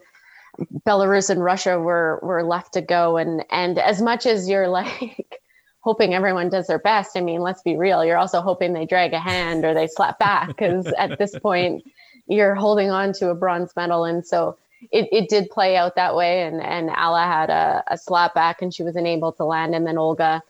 [0.86, 5.42] Belarus and Russia were were left to go, and and as much as you're like
[5.90, 9.14] hoping everyone does their best, I mean, let's be real, you're also hoping they drag
[9.14, 11.84] a hand or they slap back because at this point
[12.28, 14.56] you're holding on to a bronze medal, and so
[14.92, 16.44] it, it did play out that way.
[16.44, 19.76] And, and Alla had a, a slap back and she was unable to land.
[19.76, 20.42] And then Olga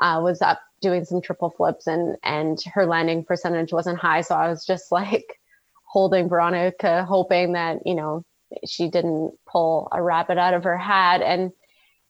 [0.00, 4.22] uh, was up doing some triple flips and, and her landing percentage wasn't high.
[4.22, 5.40] So I was just like
[5.84, 8.24] holding Veronica, hoping that, you know,
[8.64, 11.22] she didn't pull a rabbit out of her hat.
[11.22, 11.52] And,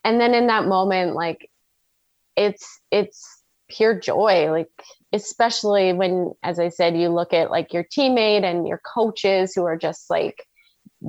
[0.05, 1.51] and then in that moment, like
[2.37, 4.51] it's, it's pure joy.
[4.51, 4.71] Like,
[5.13, 9.65] especially when, as I said, you look at like your teammate and your coaches who
[9.65, 10.37] are just like,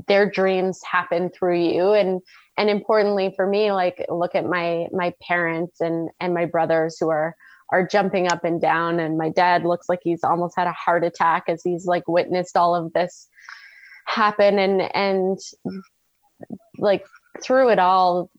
[0.08, 2.22] their dreams happen through you and
[2.58, 7.10] and importantly for me like look at my my parents and and my brothers who
[7.10, 7.36] are
[7.72, 11.04] are jumping up and down and my dad looks like he's almost had a heart
[11.04, 13.28] attack as he's like witnessed all of this
[14.06, 15.40] happen and and
[16.78, 17.06] like
[17.42, 18.30] through it all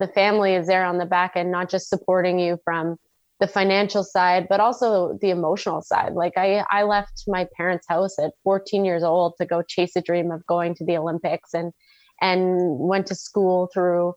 [0.00, 2.96] the family is there on the back end not just supporting you from
[3.40, 6.12] the financial side, but also the emotional side.
[6.12, 10.02] Like I, I left my parents' house at 14 years old to go chase a
[10.02, 11.72] dream of going to the Olympics and
[12.20, 14.14] and went to school through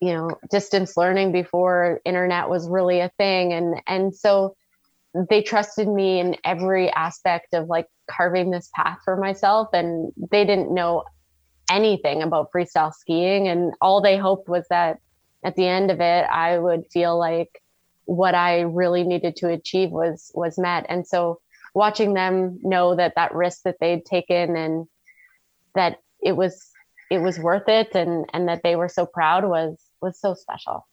[0.00, 4.54] you know distance learning before internet was really a thing and and so
[5.30, 10.44] they trusted me in every aspect of like carving this path for myself and they
[10.44, 11.04] didn't know
[11.70, 14.98] anything about freestyle skiing and all they hoped was that
[15.46, 17.62] at the end of it I would feel like
[18.04, 20.86] what I really needed to achieve was was met.
[20.88, 21.40] And so
[21.74, 24.86] watching them know that that risk that they'd taken and
[25.74, 26.70] that it was
[27.10, 30.86] it was worth it and and that they were so proud was was so special.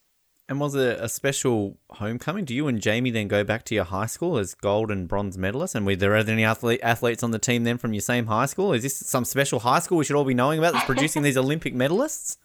[0.50, 2.44] And was it a special homecoming?
[2.44, 5.38] Do you and Jamie then go back to your high school as gold and bronze
[5.38, 5.74] medalists?
[5.74, 8.74] And were there any athlete, athletes on the team then from your same high school?
[8.74, 11.38] Is this some special high school we should all be knowing about that's producing these
[11.38, 12.38] Olympic medalists?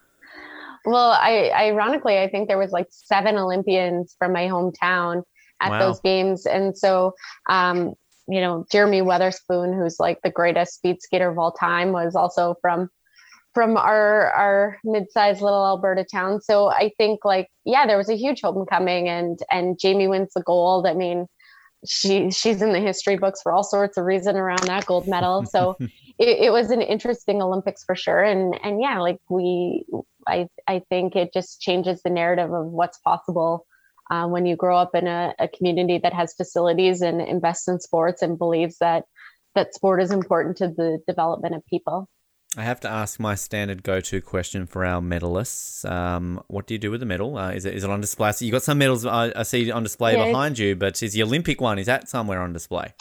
[0.85, 5.23] Well, I ironically, I think there was like seven Olympians from my hometown
[5.61, 5.79] at wow.
[5.79, 7.15] those games, and so
[7.49, 7.95] um,
[8.29, 12.55] you know, Jeremy Wotherspoon, who's like the greatest speed skater of all time, was also
[12.61, 12.91] from
[13.55, 16.41] from our our mid-sized little Alberta town.
[16.41, 20.43] So I think like yeah, there was a huge homecoming, and and Jamie wins the
[20.43, 20.87] gold.
[20.87, 21.27] I mean,
[21.87, 25.47] she she's in the history books for all sorts of reason around that gold medal.
[25.47, 28.23] So it, it was an interesting Olympics for sure.
[28.23, 29.85] And and yeah, like we
[30.29, 33.67] I I think it just changes the narrative of what's possible
[34.11, 37.81] uh, when you grow up in a, a community that has facilities and invests in
[37.81, 39.05] sports and believes that
[39.55, 42.09] that sport is important to the development of people.
[42.57, 45.89] I have to ask my standard go-to question for our medalists.
[45.89, 47.37] Um, what do you do with the medal?
[47.37, 48.33] Uh, is it is it on display?
[48.33, 51.13] So you got some medals I, I see on display yeah, behind you, but is
[51.13, 51.79] the Olympic one?
[51.79, 52.95] Is that somewhere on display?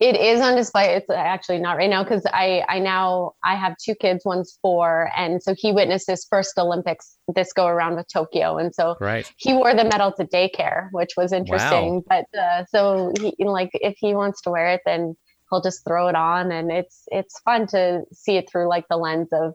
[0.00, 0.94] It is on display.
[0.94, 4.24] It's actually not right now because I I now I have two kids.
[4.24, 8.74] One's four, and so he witnessed his first Olympics this go around with Tokyo, and
[8.74, 9.30] so right.
[9.36, 11.96] he wore the medal to daycare, which was interesting.
[11.96, 12.24] Wow.
[12.32, 15.16] But uh, so he like if he wants to wear it, then
[15.50, 18.96] he'll just throw it on and it's it's fun to see it through like the
[18.96, 19.54] lens of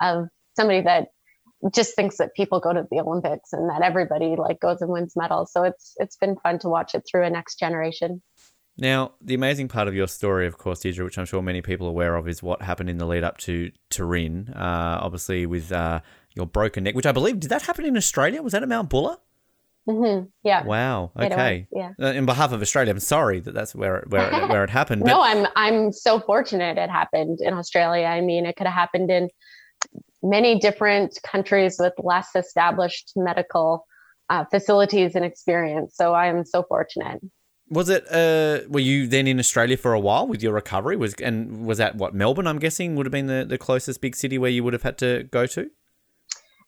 [0.00, 1.08] of somebody that
[1.72, 5.14] just thinks that people go to the Olympics and that everybody like goes and wins
[5.16, 5.52] medals.
[5.52, 8.22] So it's it's been fun to watch it through a next generation.
[8.78, 11.86] Now, the amazing part of your story, of course, Deidra, which I'm sure many people
[11.86, 14.50] are aware of, is what happened in the lead up to Turin.
[14.50, 16.00] Uh, obviously, with uh,
[16.34, 18.42] your broken neck, which I believe did that happen in Australia?
[18.42, 19.16] Was that at Mount Buller?
[19.88, 20.26] Mm-hmm.
[20.42, 20.64] Yeah.
[20.64, 21.12] Wow.
[21.18, 21.68] Okay.
[21.72, 21.92] Yeah.
[22.00, 25.02] Uh, in behalf of Australia, I'm sorry that that's where where it, where it happened.
[25.04, 25.10] But...
[25.10, 28.06] no, I'm I'm so fortunate it happened in Australia.
[28.06, 29.28] I mean, it could have happened in
[30.22, 33.86] many different countries with less established medical
[34.28, 35.94] uh, facilities and experience.
[35.96, 37.20] So I am so fortunate.
[37.68, 38.06] Was it?
[38.10, 40.96] Uh, were you then in Australia for a while with your recovery?
[40.96, 42.46] Was and was that what Melbourne?
[42.46, 44.98] I'm guessing would have been the, the closest big city where you would have had
[44.98, 45.68] to go to.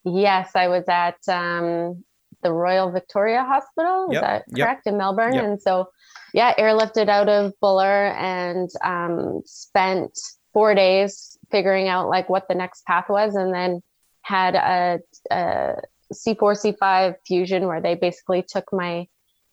[0.05, 2.05] Yes, I was at um,
[2.43, 4.09] the Royal Victoria Hospital.
[4.11, 5.35] Is Yep, that yep, correct in Melbourne?
[5.35, 5.45] yep.
[5.45, 5.89] And so,
[6.35, 10.13] yeah, airlifted out of Buller and um, spent
[10.53, 13.83] four days figuring out like what the next path was, and then
[14.23, 14.99] had a,
[15.31, 15.75] a
[16.13, 19.07] C4 C5 fusion where they basically took my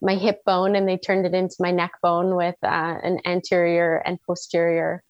[0.06, 3.98] my hip bone and they turned it into my neck bone with uh, an anterior
[4.06, 5.04] and posterior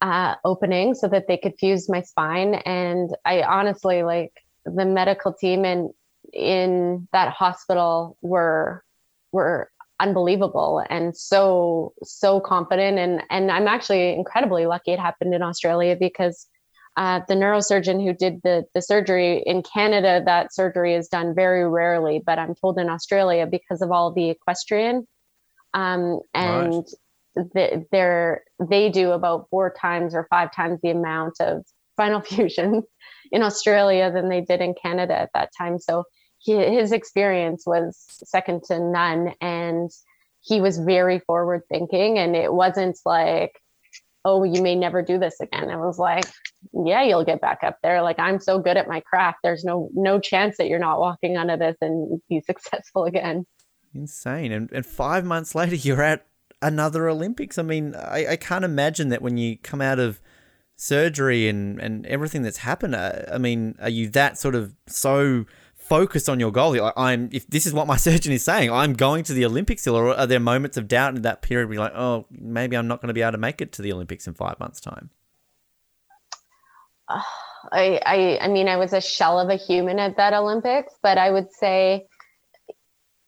[0.00, 2.54] uh, opening so that they could fuse my spine.
[2.54, 4.32] And I honestly like
[4.64, 5.90] the medical team and
[6.32, 8.84] in that hospital were
[9.32, 15.42] were unbelievable and so so confident and and I'm actually incredibly lucky it happened in
[15.42, 16.46] Australia because
[16.98, 21.68] uh, the neurosurgeon who did the the surgery in Canada that surgery is done very
[21.68, 25.06] rarely but I'm told in Australia because of all the equestrian
[25.74, 26.84] um, and
[27.34, 31.64] the, they're they do about four times or five times the amount of
[31.98, 32.84] spinal fusions
[33.32, 35.78] in Australia than they did in Canada at that time.
[35.78, 36.04] So
[36.38, 39.90] he, his experience was second to none, and
[40.40, 42.18] he was very forward thinking.
[42.18, 43.60] And it wasn't like,
[44.24, 46.24] "Oh, you may never do this again." i was like,
[46.72, 49.38] "Yeah, you'll get back up there." Like I'm so good at my craft.
[49.42, 53.46] There's no no chance that you're not walking onto this and be successful again.
[53.94, 54.52] Insane.
[54.52, 56.26] And and five months later, you're at
[56.60, 57.58] another Olympics.
[57.58, 60.20] I mean, I, I can't imagine that when you come out of
[60.76, 62.94] surgery and and everything that's happened.
[62.94, 65.44] Uh, I mean, are you that sort of so
[65.88, 66.74] focused on your goal?
[66.74, 67.28] You're like, I'm.
[67.32, 69.86] If this is what my surgeon is saying, I'm going to the Olympics.
[69.86, 72.88] Or are there moments of doubt in that period where you're like, oh, maybe I'm
[72.88, 75.10] not going to be able to make it to the Olympics in five months' time?
[77.08, 77.22] Uh,
[77.72, 81.18] I, I I mean I was a shell of a human at that Olympics, but
[81.18, 82.06] I would say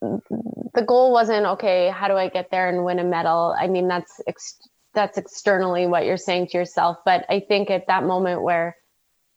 [0.00, 1.90] the goal wasn't okay.
[1.90, 3.54] How do I get there and win a medal?
[3.58, 7.86] I mean that's ex- that's externally what you're saying to yourself, but I think at
[7.88, 8.76] that moment where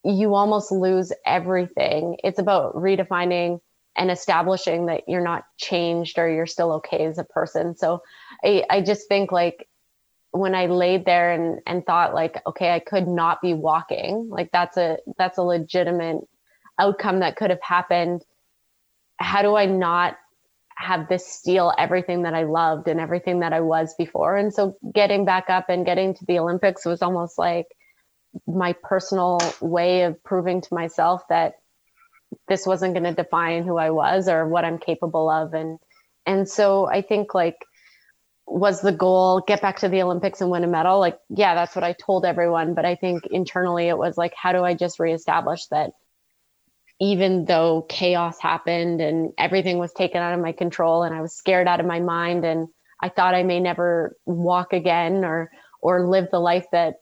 [0.03, 3.59] you almost lose everything, it's about redefining
[3.95, 7.75] and establishing that you're not changed or you're still okay as a person.
[7.75, 8.01] So
[8.43, 9.67] I I just think like
[10.31, 14.27] when I laid there and and thought like, okay, I could not be walking.
[14.29, 16.27] Like that's a that's a legitimate
[16.79, 18.23] outcome that could have happened.
[19.17, 20.17] How do I not
[20.75, 24.35] have this steal everything that I loved and everything that I was before?
[24.35, 27.67] And so getting back up and getting to the Olympics was almost like
[28.47, 31.55] my personal way of proving to myself that
[32.47, 35.77] this wasn't going to define who I was or what I'm capable of and
[36.25, 37.57] and so I think like
[38.45, 40.99] was the goal get back to the Olympics and win a medal?
[40.99, 42.73] Like, yeah, that's what I told everyone.
[42.73, 45.91] But I think internally it was like, how do I just reestablish that
[46.99, 51.35] even though chaos happened and everything was taken out of my control and I was
[51.35, 52.67] scared out of my mind and
[53.01, 56.95] I thought I may never walk again or or live the life that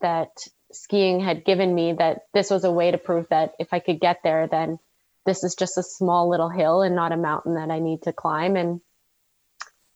[0.00, 0.28] that
[0.72, 4.00] skiing had given me, that this was a way to prove that if I could
[4.00, 4.78] get there, then
[5.26, 8.12] this is just a small little hill and not a mountain that I need to
[8.12, 8.56] climb.
[8.56, 8.80] And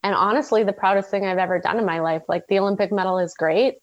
[0.02, 3.18] and honestly the proudest thing i've ever done in my life like the olympic medal
[3.18, 3.76] is great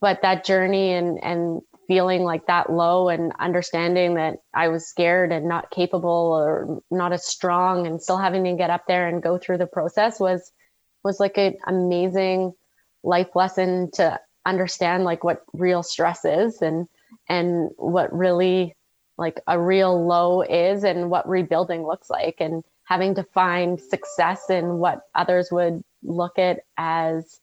[0.00, 5.32] but that journey and and feeling like that low and understanding that i was scared
[5.32, 9.22] and not capable or not as strong and still having to get up there and
[9.22, 10.52] go through the process was
[11.02, 12.52] was like an amazing
[13.02, 16.88] life lesson to understand like what real stress is and
[17.28, 18.74] and what really
[19.18, 24.50] like a real low is and what rebuilding looks like and having to find success
[24.50, 27.40] in what others would look at as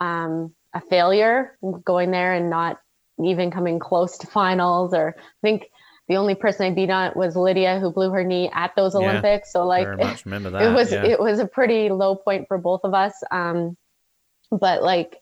[0.00, 2.78] um, a failure, going there and not
[3.24, 4.92] even coming close to finals.
[4.92, 5.70] Or I think
[6.06, 9.00] the only person I beat on was Lydia, who blew her knee at those Yeah,
[9.00, 9.52] Olympics.
[9.52, 10.62] So like, Very much remember that.
[10.62, 11.04] it was yeah.
[11.04, 13.14] it was a pretty low point for both of us.
[13.30, 13.76] Um,
[14.50, 15.16] but like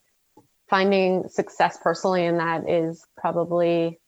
[0.68, 4.00] finding success personally in that is probably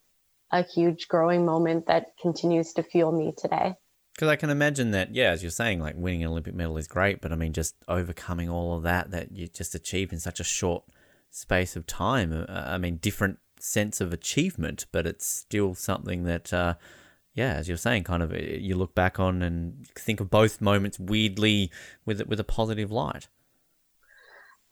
[0.52, 3.74] a huge growing moment that continues to fuel me today.
[4.14, 6.88] Because I can imagine that, yeah, as you're saying, like winning an Olympic medal is
[6.88, 10.40] great, but I mean, just overcoming all of that that you just achieved in such
[10.40, 10.84] a short
[11.30, 12.32] space of time.
[12.32, 16.74] uh, I mean, different sense of achievement, but it's still something that, uh,
[17.34, 20.62] yeah, as you're saying, kind of uh, you look back on and think of both
[20.62, 21.70] moments weirdly
[22.06, 23.28] with with a positive light.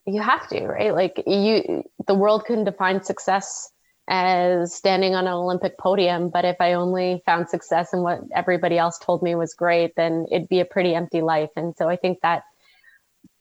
[0.07, 0.95] You have to right?
[0.95, 3.71] Like you the world couldn't define success
[4.09, 8.77] as standing on an olympic podium but if i only found success in what everybody
[8.77, 11.49] else told me was great then it'd be a pretty empty life.
[11.57, 12.43] And so i think that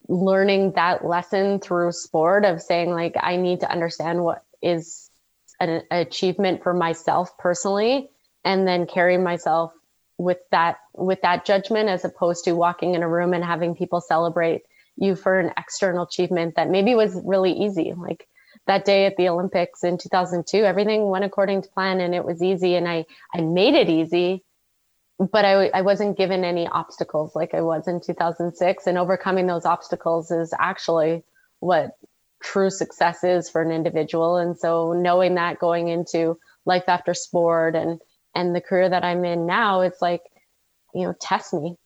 [0.08, 5.10] learning that lesson through sport of saying like i need to understand what is
[5.60, 8.08] an achievement for myself personally
[8.44, 9.72] and then carry myself
[10.16, 14.00] with that with that judgment as opposed to walking in a room and having people
[14.00, 14.62] celebrate
[14.96, 17.92] you for an external achievement that maybe was really easy.
[17.96, 18.26] Like
[18.66, 22.42] that day at the Olympics in 2002, everything went according to plan and it was
[22.42, 24.44] easy and I, I made it easy,
[25.18, 29.66] but I, I wasn't given any obstacles like I was in 2006 and overcoming those
[29.66, 31.24] obstacles is actually
[31.60, 31.96] what
[32.42, 34.36] true success is for an individual.
[34.36, 38.00] And so knowing that going into life after sport and,
[38.34, 40.22] and the career that I'm in now, it's like,
[40.94, 41.76] you know, test me,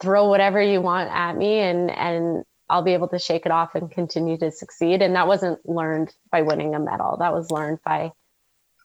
[0.00, 3.74] throw whatever you want at me and, and I'll be able to shake it off
[3.74, 5.02] and continue to succeed.
[5.02, 7.16] And that wasn't learned by winning a medal.
[7.18, 8.12] That was learned by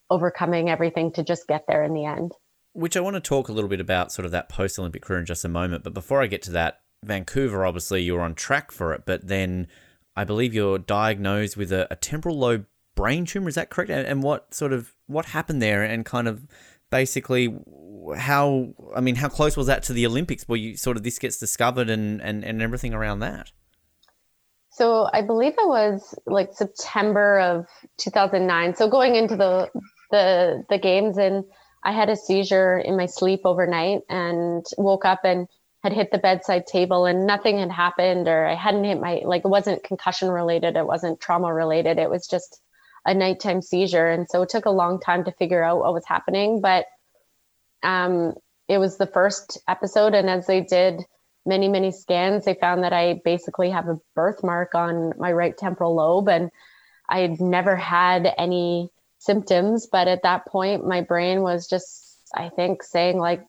[0.09, 2.33] overcoming everything to just get there in the end.
[2.73, 5.19] Which I want to talk a little bit about sort of that post Olympic career
[5.19, 5.83] in just a moment.
[5.83, 9.03] But before I get to that, Vancouver, obviously, you're on track for it.
[9.05, 9.67] But then
[10.15, 12.65] I believe you're diagnosed with a, a temporal lobe
[12.95, 13.49] brain tumor.
[13.49, 13.89] Is that correct?
[13.89, 16.45] And, and what sort of what happened there and kind of
[16.91, 17.55] basically
[18.17, 21.19] how I mean, how close was that to the Olympics where you sort of this
[21.19, 23.51] gets discovered and, and, and everything around that?
[24.79, 27.67] So I believe it was like September of
[27.97, 28.75] 2009.
[28.75, 29.69] So going into the
[30.09, 31.43] the the games, and
[31.83, 35.49] I had a seizure in my sleep overnight, and woke up and
[35.83, 39.43] had hit the bedside table, and nothing had happened, or I hadn't hit my like
[39.43, 42.61] it wasn't concussion related, it wasn't trauma related, it was just
[43.05, 46.05] a nighttime seizure, and so it took a long time to figure out what was
[46.05, 46.85] happening, but
[47.83, 48.33] um,
[48.69, 51.05] it was the first episode, and as they did
[51.49, 55.95] many, many scans, they found that I basically have a birthmark on my right temporal
[55.95, 56.29] lobe.
[56.29, 56.51] And
[57.09, 59.87] I had never had any symptoms.
[59.91, 63.43] But at that point, my brain was just, I think, saying, like,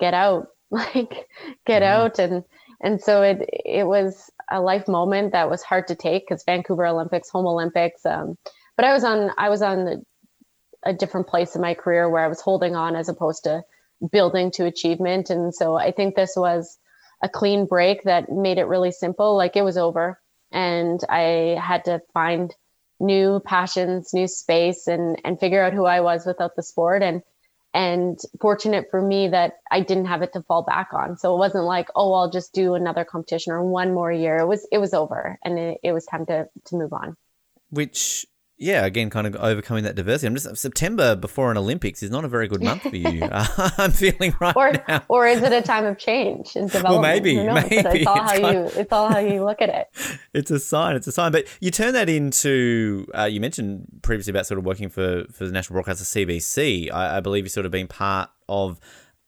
[0.00, 1.28] get out, like,
[1.66, 2.02] get mm-hmm.
[2.02, 2.18] out.
[2.18, 2.44] And,
[2.80, 6.86] and so it, it was a life moment that was hard to take because Vancouver
[6.86, 8.06] Olympics, home Olympics.
[8.06, 8.38] Um,
[8.76, 10.04] but I was on, I was on
[10.84, 13.64] a different place in my career where I was holding on as opposed to
[14.10, 15.30] building to achievement.
[15.30, 16.78] And so I think this was
[17.22, 19.36] a clean break that made it really simple.
[19.36, 20.20] Like it was over,
[20.52, 22.54] and I had to find
[23.00, 27.02] new passions, new space, and and figure out who I was without the sport.
[27.02, 27.22] And
[27.74, 31.16] and fortunate for me that I didn't have it to fall back on.
[31.18, 34.38] So it wasn't like, oh, I'll just do another competition or one more year.
[34.38, 37.16] It was it was over, and it, it was time to to move on.
[37.70, 38.26] Which
[38.64, 40.26] yeah, again, kind of overcoming that diversity.
[40.26, 43.22] I'm just September before an Olympics is not a very good month for you.
[43.22, 43.46] uh,
[43.78, 45.04] I'm feeling right or, now.
[45.08, 47.02] Or is it a time of change and development?
[47.02, 47.76] Well, maybe, maybe.
[47.76, 48.58] It's all it's how you.
[48.58, 50.18] Of, it's all how you look at it.
[50.32, 50.96] It's a sign.
[50.96, 51.30] It's a sign.
[51.30, 53.06] But you turn that into.
[53.16, 56.90] Uh, you mentioned previously about sort of working for for the national broadcaster CBC.
[56.90, 58.80] I, I believe you sort of been part of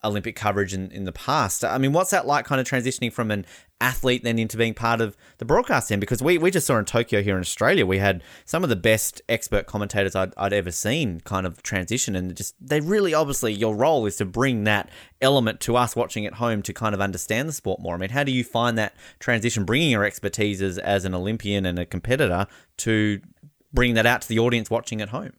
[0.07, 1.63] Olympic coverage in, in the past.
[1.63, 3.45] I mean, what's that like kind of transitioning from an
[3.79, 5.99] athlete then into being part of the broadcast team?
[5.99, 8.75] Because we, we just saw in Tokyo here in Australia, we had some of the
[8.75, 12.15] best expert commentators I'd, I'd ever seen kind of transition.
[12.15, 14.89] And just, they really obviously, your role is to bring that
[15.21, 17.95] element to us watching at home to kind of understand the sport more.
[17.95, 21.65] I mean, how do you find that transition, bringing your expertise as, as an Olympian
[21.65, 22.47] and a competitor
[22.77, 23.21] to
[23.73, 25.33] bring that out to the audience watching at home?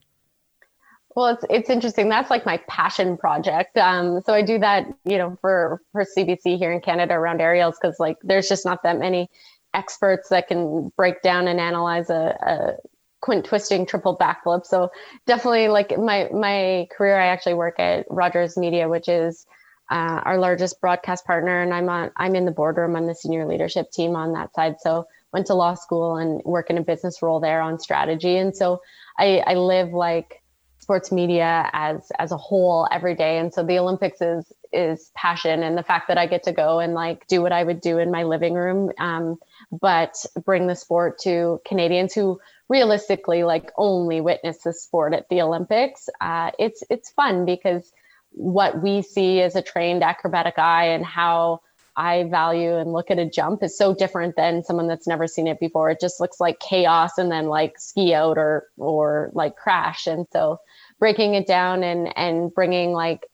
[1.18, 2.08] Well, it's it's interesting.
[2.08, 3.76] That's like my passion project.
[3.76, 7.76] Um, so I do that, you know, for for CBC here in Canada around aerials
[7.76, 9.28] because like there's just not that many
[9.74, 12.88] experts that can break down and analyze a, a
[13.20, 14.64] quint twisting triple backflip.
[14.64, 14.92] So
[15.26, 19.44] definitely like my my career, I actually work at Rogers Media, which is
[19.90, 23.44] uh, our largest broadcast partner, and I'm on I'm in the boardroom on the senior
[23.44, 24.76] leadership team on that side.
[24.78, 28.56] So went to law school and work in a business role there on strategy, and
[28.56, 28.82] so
[29.18, 30.42] I I live like
[30.88, 35.62] sports media as as a whole every day and so the olympics is is passion
[35.62, 37.98] and the fact that i get to go and like do what i would do
[37.98, 39.36] in my living room um,
[39.82, 45.42] but bring the sport to canadians who realistically like only witness the sport at the
[45.42, 47.92] olympics uh, it's it's fun because
[48.30, 51.60] what we see as a trained acrobatic eye and how
[51.98, 55.48] I value and look at a jump is so different than someone that's never seen
[55.48, 55.90] it before.
[55.90, 60.06] It just looks like chaos and then like ski out or or like crash.
[60.06, 60.60] And so
[60.98, 63.26] breaking it down and and bringing like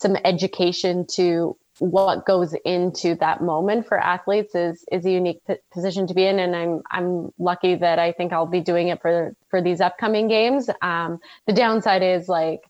[0.00, 5.56] some education to what goes into that moment for athletes is is a unique p-
[5.72, 6.38] position to be in.
[6.38, 10.28] And i'm i'm lucky that i think i'll be doing it for for these upcoming
[10.28, 10.68] games.
[10.80, 12.60] Um, the downside is like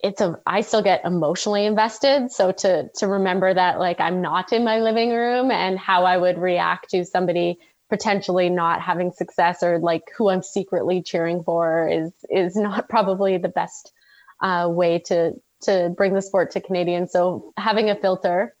[0.00, 2.30] it's a i still get emotionally invested.
[2.30, 6.16] So to to remember that like i'm not in my living room and how i
[6.16, 7.58] would react to somebody
[7.92, 13.36] potentially not having success or like who I'm secretly cheering for is is not probably
[13.36, 13.92] the best
[14.40, 15.32] uh, way to
[15.64, 17.12] to bring the sport to Canadians.
[17.12, 18.56] So having a filter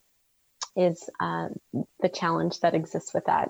[0.76, 3.48] is uh, the challenge that exists with that.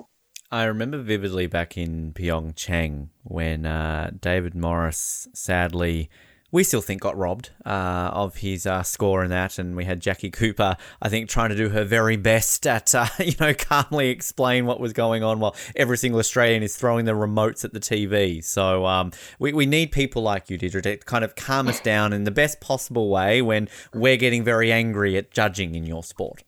[0.53, 6.11] I remember vividly back in Pyeongchang when uh, David Morris sadly
[6.53, 10.01] we still think got robbed uh, of his uh, score in that, and we had
[10.01, 14.11] Jackie Cooper, I think, trying to do her very best at uh, you know calmly
[14.11, 17.81] explain what was going on while every single Australian is throwing the remotes at the
[17.81, 18.45] TV.
[18.45, 22.13] So um, we we need people like you, Deidra, to kind of calm us down
[22.13, 26.45] in the best possible way when we're getting very angry at judging in your sport.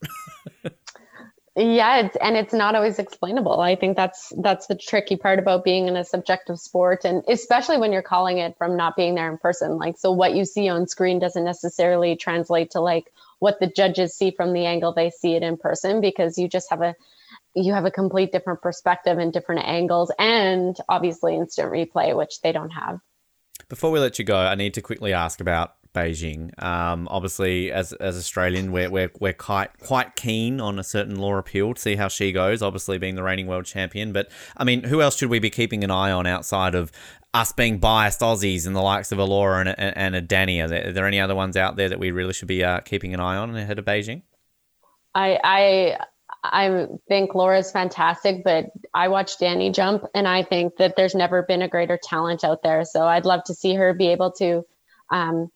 [1.56, 3.60] yeah it's, and it's not always explainable.
[3.60, 7.78] I think that's that's the tricky part about being in a subjective sport and especially
[7.78, 9.76] when you're calling it from not being there in person.
[9.78, 14.14] Like so what you see on screen doesn't necessarily translate to like what the judges
[14.14, 16.94] see from the angle they see it in person because you just have a
[17.54, 22.50] you have a complete different perspective and different angles and obviously instant replay which they
[22.50, 22.98] don't have.
[23.68, 26.60] Before we let you go i need to quickly ask about Beijing.
[26.62, 31.42] Um, obviously, as as Australian, we're, we're, we're quite quite keen on a certain Laura
[31.42, 32.60] Peel to see how she goes.
[32.60, 35.84] Obviously, being the reigning world champion, but I mean, who else should we be keeping
[35.84, 36.90] an eye on outside of
[37.32, 40.60] us being biased Aussies and the likes of a Laura and and a Danny?
[40.60, 42.80] Are there, are there, any other ones out there that we really should be uh,
[42.80, 44.22] keeping an eye on ahead of Beijing?
[45.14, 45.98] I I
[46.42, 51.42] I think Laura's fantastic, but I watch Danny jump, and I think that there's never
[51.42, 52.84] been a greater talent out there.
[52.84, 54.64] So I'd love to see her be able to.
[55.10, 55.50] Um,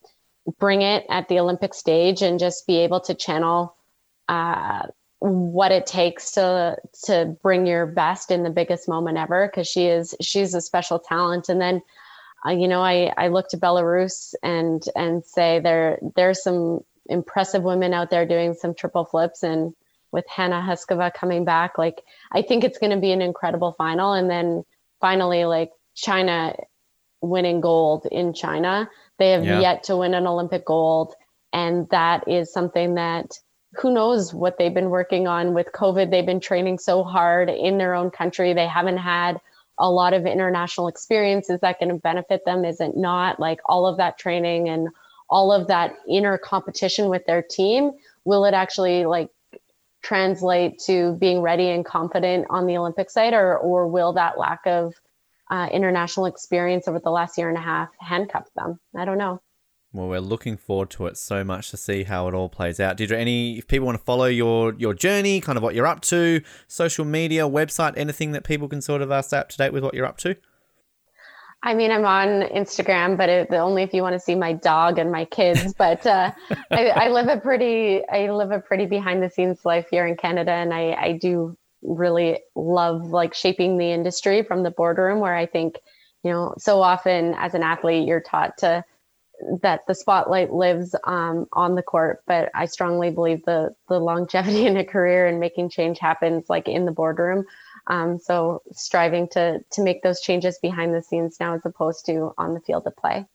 [0.59, 3.77] bring it at the Olympic stage and just be able to channel
[4.29, 4.83] uh,
[5.21, 9.87] what it takes to to bring your best in the biggest moment ever because she
[9.87, 11.49] is she's a special talent.
[11.49, 11.83] And then
[12.47, 17.63] uh, you know I I look to Belarus and and say there there's some impressive
[17.63, 19.75] women out there doing some triple flips and
[20.13, 24.13] with Hanna Huskova coming back like I think it's going to be an incredible final.
[24.13, 24.65] And then
[25.01, 26.55] finally like China
[27.21, 28.89] winning gold in China
[29.19, 29.61] they have yeah.
[29.61, 31.15] yet to win an Olympic gold.
[31.53, 33.39] And that is something that
[33.75, 36.11] who knows what they've been working on with COVID.
[36.11, 38.53] They've been training so hard in their own country.
[38.53, 39.41] They haven't had
[39.79, 41.51] a lot of international experience.
[41.51, 42.65] Is that going to benefit them?
[42.65, 43.39] Is it not?
[43.39, 44.89] Like all of that training and
[45.31, 47.93] all of that inner competition with their team,
[48.25, 49.31] will it actually like
[50.03, 54.61] translate to being ready and confident on the Olympic side, or or will that lack
[54.67, 54.95] of
[55.51, 58.79] uh, international experience over the last year and a half handcuffed them.
[58.97, 59.41] I don't know.
[59.93, 62.99] Well, we're looking forward to it so much to see how it all plays out.
[62.99, 66.03] Did any, if people want to follow your your journey, kind of what you're up
[66.03, 69.73] to, social media, website, anything that people can sort of uh, stay up to date
[69.73, 70.37] with what you're up to?
[71.63, 74.99] I mean, I'm on Instagram, but it, only if you want to see my dog
[74.99, 75.75] and my kids.
[75.79, 76.33] But uh,
[76.71, 80.17] I, I, live a pretty, I live a pretty behind the scenes life here in
[80.17, 85.35] Canada, and I, I do really love like shaping the industry from the boardroom where
[85.35, 85.79] I think,
[86.23, 88.85] you know, so often as an athlete, you're taught to
[89.63, 94.67] that the spotlight lives um, on the court, but I strongly believe the the longevity
[94.67, 97.45] in a career and making change happens like in the boardroom.
[97.87, 102.35] Um, so striving to to make those changes behind the scenes now as opposed to
[102.37, 103.27] on the field of play.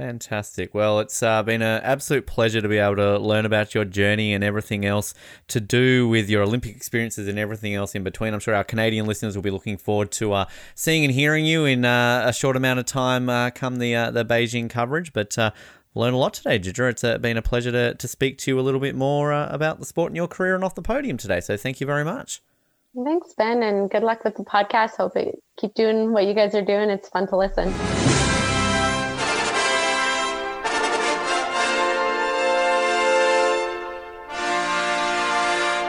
[0.00, 0.72] Fantastic.
[0.72, 4.32] Well, it's uh, been an absolute pleasure to be able to learn about your journey
[4.32, 5.12] and everything else
[5.48, 8.32] to do with your Olympic experiences and everything else in between.
[8.32, 10.44] I'm sure our Canadian listeners will be looking forward to uh,
[10.74, 14.10] seeing and hearing you in uh, a short amount of time uh, come the uh,
[14.10, 15.12] the Beijing coverage.
[15.12, 15.50] But uh,
[15.94, 16.88] learn a lot today, Deidra.
[16.92, 19.84] It's been a pleasure to, to speak to you a little bit more about the
[19.84, 21.40] sport and your career and off the podium today.
[21.40, 22.40] So thank you very much.
[23.04, 24.96] Thanks, Ben, and good luck with the podcast.
[24.96, 26.88] Hope it keep doing what you guys are doing.
[26.88, 28.19] It's fun to listen.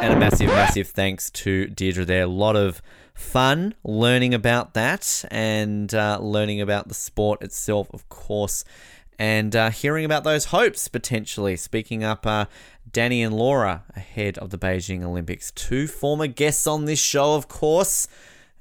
[0.02, 2.24] And a massive, massive thanks to Deidra there.
[2.24, 2.82] A lot of
[3.14, 8.66] fun learning about that and uh, learning about the sport itself, of course,
[9.20, 11.56] and uh, hearing about those hopes potentially.
[11.56, 12.45] Speaking up, uh,
[12.91, 15.52] Danny and Laura ahead of the Beijing Olympics.
[15.52, 18.08] Two former guests on this show, of course.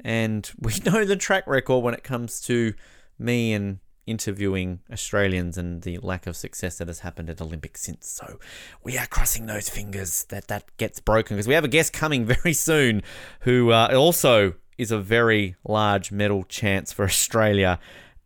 [0.04, 2.74] And we know the track record when it comes to
[3.18, 8.08] me and interviewing Australians and the lack of success that has happened at Olympics since.
[8.08, 8.38] So
[8.82, 12.24] we are crossing those fingers that that gets broken because we have a guest coming
[12.42, 13.02] very soon
[13.40, 17.78] who uh, also is a very large medal chance for Australia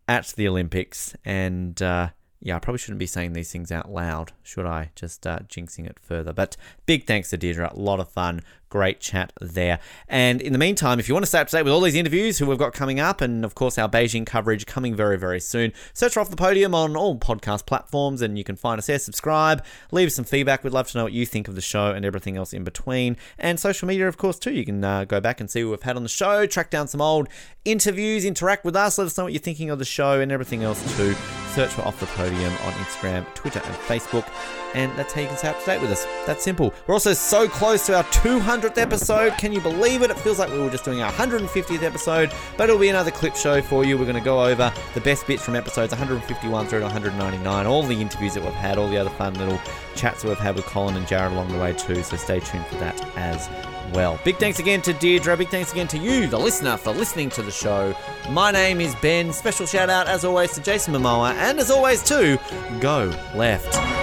[0.07, 1.14] at the Olympics.
[1.25, 2.11] And uh,
[2.41, 4.91] yeah, I probably shouldn't be saying these things out loud, should I?
[4.95, 6.33] Just uh, jinxing it further.
[6.33, 6.57] But
[6.87, 7.72] big thanks to Deidra.
[7.72, 8.43] A lot of fun.
[8.75, 9.79] Great chat there.
[10.09, 11.95] And in the meantime, if you want to stay up to date with all these
[11.95, 15.39] interviews who we've got coming up, and of course our Beijing coverage coming very, very
[15.39, 18.89] soon, search for Off the Podium on all podcast platforms and you can find us
[18.89, 18.99] there.
[18.99, 20.64] Subscribe, leave us some feedback.
[20.64, 23.16] We'd love to know what you think of the show and everything else in between.
[23.39, 24.53] And social media, of course, too.
[24.53, 26.89] You can uh, go back and see what we've had on the show, track down
[26.89, 27.29] some old
[27.64, 30.64] interviews, interact with us, let us know what you're thinking of the show and everything
[30.64, 31.14] else too.
[31.53, 34.29] Search for Off the Podium on Instagram, Twitter, and Facebook.
[34.75, 36.05] And that's how you can stay up to date with us.
[36.27, 36.75] That's simple.
[36.89, 39.33] We're also so close to our 200 100th episode.
[39.37, 40.11] Can you believe it?
[40.11, 43.37] It feels like we were just doing our 150th episode, but it'll be another clip
[43.37, 43.99] show for you.
[43.99, 47.83] We're going to go over the best bits from episodes 151 through to 199, all
[47.83, 49.61] the interviews that we've had, all the other fun little
[49.95, 52.03] chats that we've had with Colin and Jared along the way too.
[52.03, 53.51] So stay tuned for that as
[53.93, 54.19] well.
[54.25, 55.37] Big thanks again to Deidra.
[55.37, 57.95] Big thanks again to you, the listener, for listening to the show.
[58.31, 59.33] My name is Ben.
[59.33, 62.41] Special shout out, as always, to Jason Momoa, and as always, to
[62.81, 63.94] Go Left.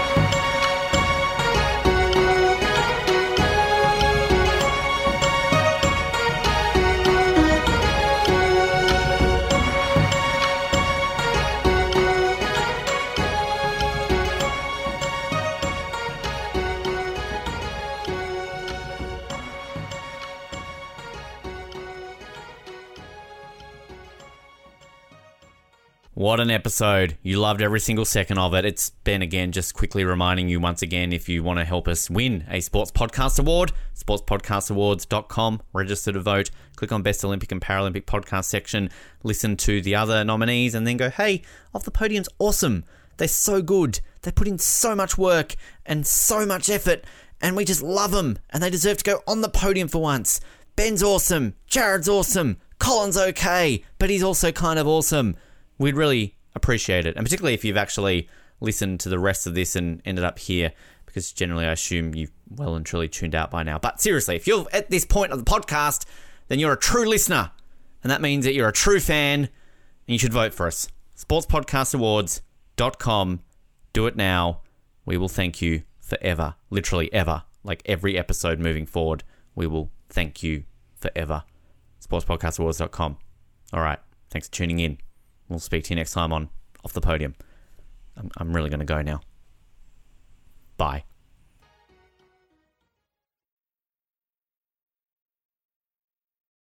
[26.42, 27.18] An episode.
[27.22, 28.66] You loved every single second of it.
[28.66, 32.10] It's Ben again, just quickly reminding you once again if you want to help us
[32.10, 38.06] win a Sports Podcast Award, sportspodcastawards.com, register to vote, click on Best Olympic and Paralympic
[38.06, 38.90] Podcast section,
[39.24, 42.84] listen to the other nominees, and then go, hey, Off the Podium's awesome.
[43.18, 44.00] They're so good.
[44.24, 47.06] They put in so much work and so much effort,
[47.40, 50.42] and we just love them, and they deserve to go on the podium for once.
[50.76, 51.54] Ben's awesome.
[51.68, 52.58] Jared's awesome.
[52.80, 55.36] Colin's okay, but he's also kind of awesome
[55.82, 57.16] we'd really appreciate it.
[57.16, 58.28] And particularly if you've actually
[58.60, 60.72] listened to the rest of this and ended up here,
[61.06, 63.80] because generally I assume you've well and truly tuned out by now.
[63.80, 66.06] But seriously, if you're at this point of the podcast,
[66.48, 67.52] then you're a true listener.
[68.04, 69.50] And that means that you're a true fan and
[70.08, 70.88] you should vote for us.
[71.18, 73.42] SportsPodcastAwards.com.
[73.94, 74.62] Do it now.
[75.06, 76.56] We will thank you forever.
[76.70, 77.44] Literally ever.
[77.64, 79.24] Like every episode moving forward,
[79.56, 80.64] we will thank you
[80.96, 81.44] forever.
[82.06, 83.18] SportsPodcastAwards.com.
[83.74, 84.00] All right.
[84.30, 84.98] Thanks for tuning in.
[85.52, 86.50] We'll speak to you next time on
[86.86, 87.36] Off the Podium.
[88.16, 89.20] I'm, I'm really going to go now.
[90.78, 91.04] Bye.